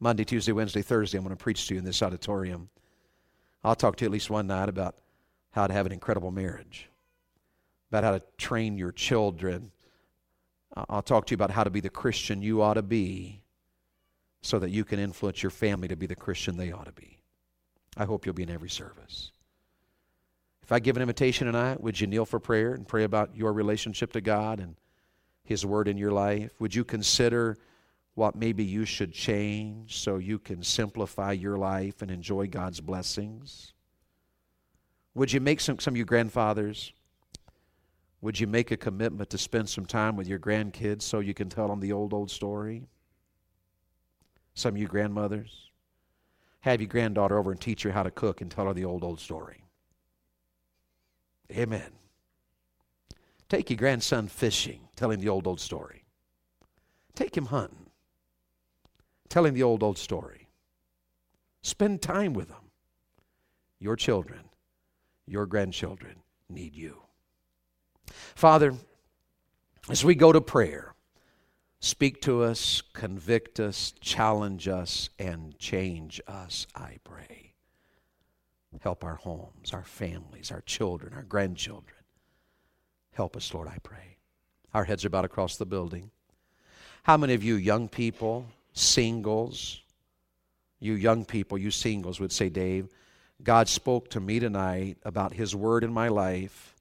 [0.01, 2.68] Monday, Tuesday, Wednesday, Thursday, I'm going to preach to you in this auditorium.
[3.64, 4.94] I'll talk to you at least one night about
[5.51, 6.88] how to have an incredible marriage,
[7.90, 9.72] about how to train your children.
[10.88, 13.40] I'll talk to you about how to be the Christian you ought to be
[14.40, 17.18] so that you can influence your family to be the Christian they ought to be.
[17.96, 19.32] I hope you'll be in every service.
[20.62, 23.53] If I give an invitation tonight, would you kneel for prayer and pray about your
[23.53, 24.76] relationship to God and
[25.42, 26.53] His Word in your life?
[26.61, 27.59] Would you consider
[28.19, 33.73] what maybe you should change so you can simplify your life and enjoy God's blessings?
[35.14, 36.93] Would you make some, some of you grandfathers,
[38.21, 41.49] would you make a commitment to spend some time with your grandkids so you can
[41.49, 42.89] tell them the old, old story?
[44.55, 45.71] Some of you grandmothers,
[46.62, 49.05] have your granddaughter over and teach her how to cook and tell her the old,
[49.05, 49.62] old story.
[51.53, 51.93] Amen.
[53.49, 56.05] Take your grandson fishing, tell him the old, old story.
[57.14, 57.88] Take him hunting,
[59.29, 60.49] tell him the old, old story.
[61.62, 62.70] Spend time with them.
[63.79, 64.41] Your children,
[65.26, 66.16] your grandchildren
[66.49, 67.03] need you.
[68.35, 68.74] Father,
[69.89, 70.95] as we go to prayer,
[71.81, 77.55] speak to us, convict us, challenge us, and change us, I pray.
[78.81, 81.97] Help our homes, our families, our children, our grandchildren.
[83.12, 84.18] Help us, Lord, I pray.
[84.74, 86.11] Our heads are about across the building.
[87.03, 88.47] How many of you young people,
[88.79, 89.81] singles,
[90.81, 92.89] you young people, you singles would say, Dave,
[93.43, 96.74] God spoke to me tonight about His word in my life.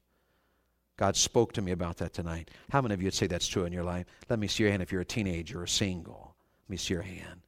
[0.98, 2.50] God spoke to me about that tonight.
[2.72, 4.08] How many of you would say that's true in your life?
[4.30, 6.36] Let me see your hand if you're a teenager or single.
[6.66, 7.41] Let me see your hand.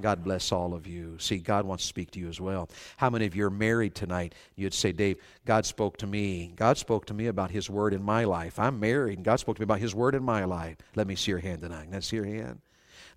[0.00, 1.18] God bless all of you.
[1.18, 2.68] See, God wants to speak to you as well.
[2.96, 4.34] How many of you are married tonight?
[4.56, 6.52] You'd say, Dave, God spoke to me.
[6.56, 8.58] God spoke to me about His word in my life.
[8.58, 10.76] I'm married, and God spoke to me about His word in my life.
[10.96, 11.88] Let me see your hand tonight.
[11.92, 12.60] Let's see your hand.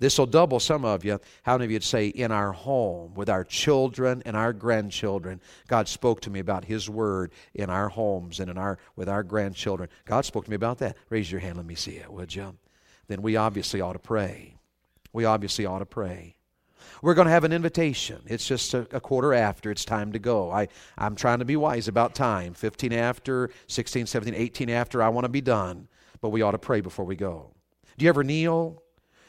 [0.04, 1.18] This will double some of you.
[1.44, 5.40] How many of you'd say, in our home, with our children and our grandchildren,
[5.70, 9.24] God spoke to me about His word in our homes and in our with our
[9.24, 9.88] grandchildren.
[10.04, 10.98] God spoke to me about that.
[11.10, 11.56] Raise your hand.
[11.56, 12.54] Let me see it, would you?
[13.08, 14.58] Then we obviously ought to pray.
[15.14, 16.36] We obviously ought to pray.
[17.02, 18.24] We're going to have an invitation.
[18.26, 19.72] It's just a, a, quarter after.
[19.72, 20.52] It's time to go.
[20.52, 22.56] I, I'm trying to be wise about time.
[22.56, 25.02] 15 after, 16, 17, 18 after.
[25.02, 25.88] I want to be done.
[26.20, 27.54] But we ought to pray before we go.
[27.98, 28.83] Do you ever kneel?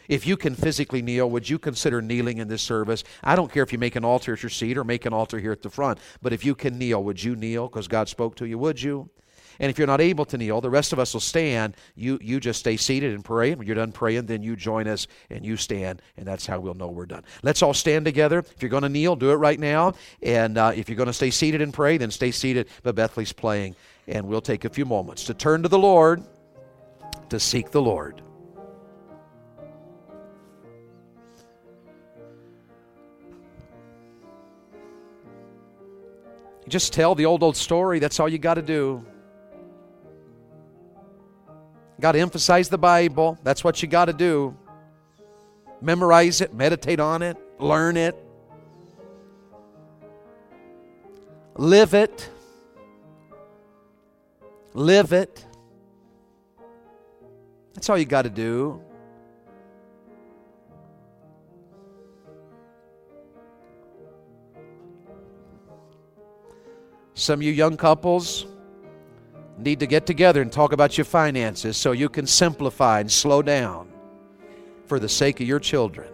[0.08, 3.04] If you can physically kneel, would you consider kneeling in this service?
[3.22, 5.38] I don't care if you make an altar at your seat or make an altar
[5.38, 8.36] here at the front, but if you can kneel, would you kneel because God spoke
[8.36, 8.58] to you?
[8.58, 9.08] Would you?
[9.60, 11.76] And if you're not able to kneel, the rest of us will stand.
[11.94, 13.54] You, you just stay seated and pray.
[13.54, 16.74] When you're done praying, then you join us and you stand, and that's how we'll
[16.74, 17.22] know we're done.
[17.42, 18.40] Let's all stand together.
[18.40, 19.94] If you're going to kneel, do it right now.
[20.22, 22.68] And uh, if you're going to stay seated and pray, then stay seated.
[22.82, 23.76] But Bethley's playing,
[24.08, 26.24] and we'll take a few moments to turn to the Lord,
[27.30, 28.23] to seek the Lord.
[36.68, 37.98] Just tell the old, old story.
[37.98, 39.04] That's all you got to do.
[42.00, 43.38] Got to emphasize the Bible.
[43.42, 44.56] That's what you got to do.
[45.80, 48.16] Memorize it, meditate on it, learn it,
[51.56, 52.30] live it.
[54.76, 55.46] Live it.
[57.74, 58.82] That's all you got to do.
[67.14, 68.46] Some of you young couples,
[69.58, 73.40] need to get together and talk about your finances so you can simplify and slow
[73.40, 73.88] down
[74.86, 76.08] for the sake of your children.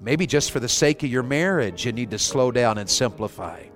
[0.00, 3.67] Maybe just for the sake of your marriage, you need to slow down and simplify.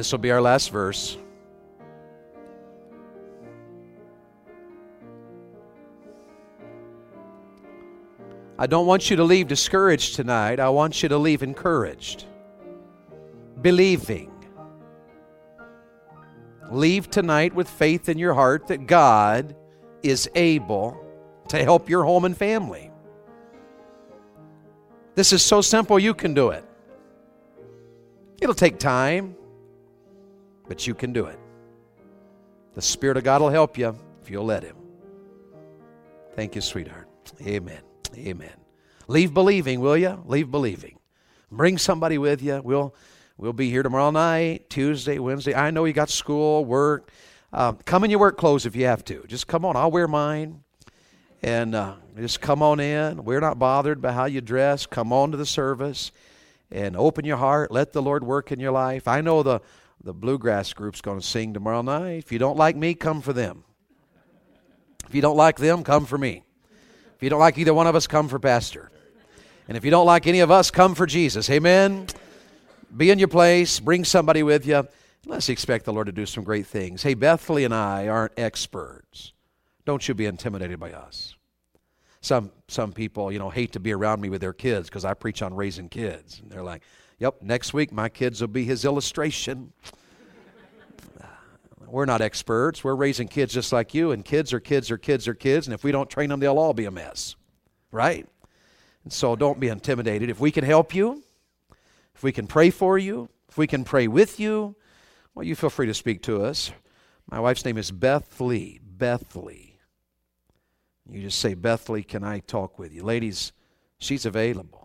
[0.00, 1.18] This will be our last verse.
[8.58, 10.58] I don't want you to leave discouraged tonight.
[10.58, 12.24] I want you to leave encouraged,
[13.60, 14.32] believing.
[16.70, 19.54] Leave tonight with faith in your heart that God
[20.02, 20.98] is able
[21.48, 22.90] to help your home and family.
[25.14, 26.64] This is so simple, you can do it.
[28.40, 29.36] It'll take time,
[30.70, 31.36] but you can do it.
[32.74, 33.92] The Spirit of God will help you
[34.22, 34.76] if you'll let Him.
[36.36, 37.08] Thank you, sweetheart.
[37.44, 37.80] Amen.
[38.16, 38.52] Amen.
[39.08, 40.22] Leave believing, will you?
[40.26, 41.00] Leave believing.
[41.50, 42.62] Bring somebody with you.
[42.64, 42.94] We'll
[43.36, 45.56] we'll be here tomorrow night, Tuesday, Wednesday.
[45.56, 47.10] I know you got school, work.
[47.52, 49.24] Uh, come in your work clothes if you have to.
[49.26, 49.74] Just come on.
[49.74, 50.62] I'll wear mine.
[51.42, 53.24] And uh, just come on in.
[53.24, 54.86] We're not bothered by how you dress.
[54.86, 56.12] Come on to the service
[56.70, 57.72] and open your heart.
[57.72, 59.08] Let the Lord work in your life.
[59.08, 59.60] I know the,
[60.02, 62.18] the bluegrass group's going to sing tomorrow night.
[62.18, 63.64] If you don't like me, come for them.
[65.06, 66.44] If you don't like them, come for me.
[67.16, 68.90] If you don't like either one of us, come for Pastor.
[69.68, 71.50] And if you don't like any of us, come for Jesus.
[71.50, 72.06] Amen.
[72.96, 73.78] Be in your place.
[73.78, 74.88] Bring somebody with you.
[75.26, 77.02] Let's expect the Lord to do some great things.
[77.02, 79.32] Hey, Bethley and I aren't experts.
[79.84, 81.34] Don't you be intimidated by us.
[82.22, 85.14] Some some people, you know, hate to be around me with their kids because I
[85.14, 86.40] preach on raising kids.
[86.40, 86.82] And they're like,
[87.20, 89.72] "Yep, next week my kids will be his illustration."
[91.86, 92.84] We're not experts.
[92.84, 95.74] We're raising kids just like you, and kids are kids are kids are kids, and
[95.74, 97.34] if we don't train them, they'll all be a mess.
[97.90, 98.28] Right?
[99.02, 100.30] And so don't be intimidated.
[100.30, 101.24] If we can help you,
[102.14, 104.76] if we can pray for you, if we can pray with you,
[105.34, 106.70] well, you feel free to speak to us.
[107.28, 108.78] My wife's name is Beth Lee.
[108.82, 109.78] Beth Lee.
[111.08, 113.02] You just say, Beth Lee, can I talk with you?
[113.02, 113.50] Ladies,
[113.98, 114.79] she's available.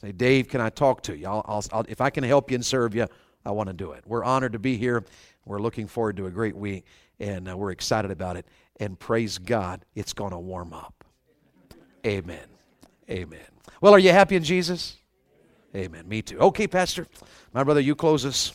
[0.00, 1.26] Say, Dave, can I talk to you?
[1.26, 3.06] I'll, I'll, I'll, if I can help you and serve you,
[3.44, 4.04] I want to do it.
[4.06, 5.04] We're honored to be here.
[5.44, 6.84] We're looking forward to a great week,
[7.18, 8.46] and uh, we're excited about it.
[8.78, 11.04] And praise God, it's going to warm up.
[12.06, 12.46] Amen.
[13.10, 13.40] Amen.
[13.80, 14.96] Well, are you happy in Jesus?
[15.74, 16.08] Amen.
[16.08, 16.38] Me too.
[16.38, 17.06] Okay, Pastor.
[17.52, 18.52] My brother, you close us.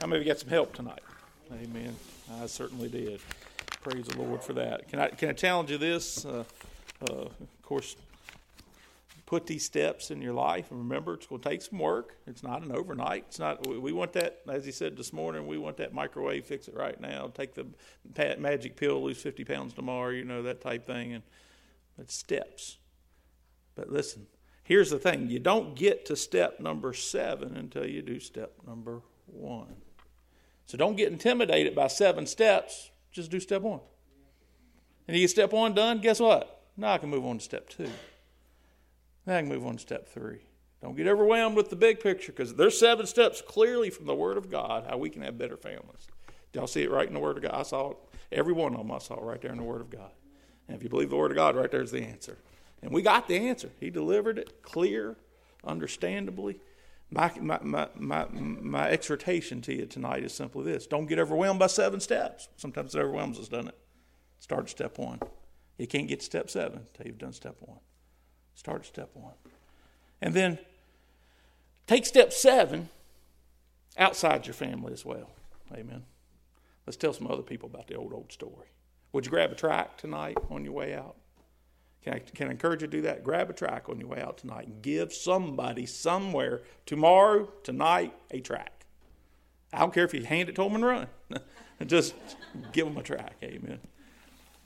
[0.00, 1.00] How many of you got some help tonight?
[1.52, 1.94] Amen.
[2.40, 3.20] I certainly did.
[3.82, 4.88] Praise the Lord for that.
[4.88, 6.24] Can I can I challenge you this?
[6.24, 6.44] Uh,
[7.08, 7.96] uh, of course,
[9.30, 12.16] put these steps in your life, and remember, it's going to take some work.
[12.26, 13.26] It's not an overnight.
[13.28, 13.64] It's not.
[13.64, 15.46] We want that, as he said this morning.
[15.46, 16.44] We want that microwave.
[16.44, 17.30] Fix it right now.
[17.32, 17.68] Take the
[18.38, 19.00] magic pill.
[19.04, 20.10] Lose fifty pounds tomorrow.
[20.10, 21.12] You know that type thing.
[21.12, 21.22] And
[21.96, 22.78] it's steps.
[23.76, 24.26] But listen,
[24.64, 29.00] here's the thing: you don't get to step number seven until you do step number
[29.26, 29.76] one.
[30.66, 33.80] So don't get intimidated by seven steps just do step one.
[35.06, 36.62] And you get step one done, guess what?
[36.76, 37.90] Now I can move on to step two.
[39.26, 40.40] Now I can move on to step three.
[40.82, 44.38] Don't get overwhelmed with the big picture because there's seven steps clearly from the Word
[44.38, 46.08] of God how we can have better families.
[46.54, 47.52] Y'all see it right in the Word of God?
[47.54, 47.96] I saw it.
[48.32, 50.10] Every one of them I saw right there in the Word of God.
[50.68, 52.38] And if you believe the Word of God, right there's the answer.
[52.82, 53.70] And we got the answer.
[53.78, 55.16] He delivered it clear,
[55.64, 56.60] understandably,
[57.10, 61.58] my, my, my, my, my exhortation to you tonight is simply this don't get overwhelmed
[61.58, 62.48] by seven steps.
[62.56, 63.78] Sometimes it overwhelms us, doesn't it?
[64.38, 65.20] Start at step one.
[65.76, 67.78] You can't get to step seven until you've done step one.
[68.60, 69.32] Start step one.
[70.20, 70.58] And then
[71.86, 72.90] take step seven
[73.96, 75.30] outside your family as well.
[75.72, 76.04] Amen.
[76.86, 78.66] Let's tell some other people about the old, old story.
[79.12, 81.16] Would you grab a tract tonight on your way out?
[82.04, 83.24] Can I, can I encourage you to do that?
[83.24, 88.40] Grab a tract on your way out tonight and give somebody somewhere tomorrow, tonight, a
[88.40, 88.84] tract.
[89.72, 91.06] I don't care if you hand it to them and run.
[91.86, 92.12] Just
[92.72, 93.42] give them a tract.
[93.42, 93.78] Amen.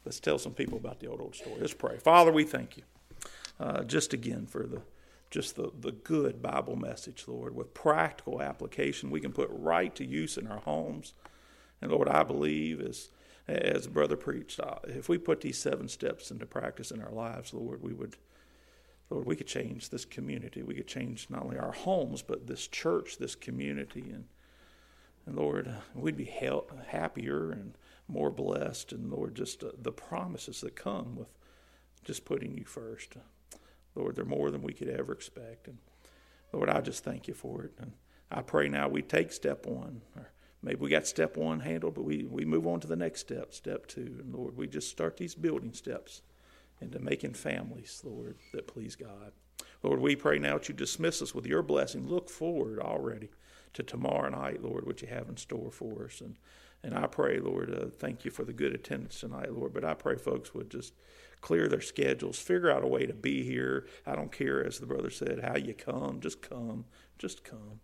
[0.05, 1.59] Let's tell some people about the old, old story.
[1.61, 1.99] Let's pray.
[1.99, 2.83] Father, we thank you
[3.61, 4.83] uh, just again for the
[5.31, 10.05] just the, the good Bible message, Lord, with practical application we can put right to
[10.05, 11.13] use in our homes.
[11.83, 13.11] And Lord, I believe as
[13.47, 17.53] as brother preached, uh, if we put these seven steps into practice in our lives,
[17.53, 18.17] Lord, we would,
[19.11, 20.63] Lord, we could change this community.
[20.63, 24.25] We could change not only our homes, but this church, this community, and
[25.27, 26.31] and Lord, we'd be
[26.89, 27.77] happier and
[28.09, 31.29] more blessed, and Lord, just uh, the promises that come with
[32.05, 33.15] just putting you first.
[33.95, 35.79] Lord, they're more than we could ever expect, and
[36.53, 37.93] Lord, I just thank you for it, and
[38.31, 40.03] I pray now we take step one.
[40.17, 40.31] Or,
[40.63, 43.53] maybe we got step one handled, but we, we move on to the next step,
[43.53, 44.17] step two.
[44.21, 46.23] And Lord, we just start these building steps
[46.81, 49.33] into making families, Lord, that please God.
[49.83, 52.09] Lord, we pray now that you dismiss us with your blessing.
[52.09, 53.31] Look forward already
[53.75, 56.21] to tomorrow night, Lord, what you have in store for us.
[56.21, 56.37] And
[56.83, 59.73] and I pray, Lord, uh, thank you for the good attendance tonight, Lord.
[59.73, 60.93] But I pray folks would just
[61.45, 63.87] clear their schedules, figure out a way to be here.
[64.07, 66.21] I don't care, as the brother said, how you come.
[66.21, 66.87] Just come.
[67.19, 67.81] Just come.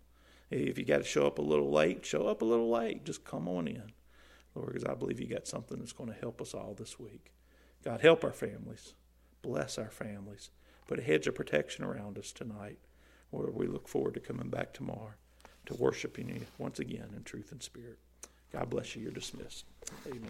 [0.50, 3.04] If you got to show up a little late, show up a little late.
[3.04, 3.92] Just come on in,
[4.54, 7.32] Lord, because I believe you got something that's going to help us all this week.
[7.84, 8.94] God, help our families.
[9.42, 10.50] Bless our families.
[10.88, 12.78] Put a hedge of protection around us tonight.
[13.30, 15.12] Lord, we look forward to coming back tomorrow
[15.66, 17.98] to worshiping you once again in truth and spirit.
[18.54, 19.02] God bless you.
[19.02, 19.66] You're dismissed.
[20.06, 20.28] Amen.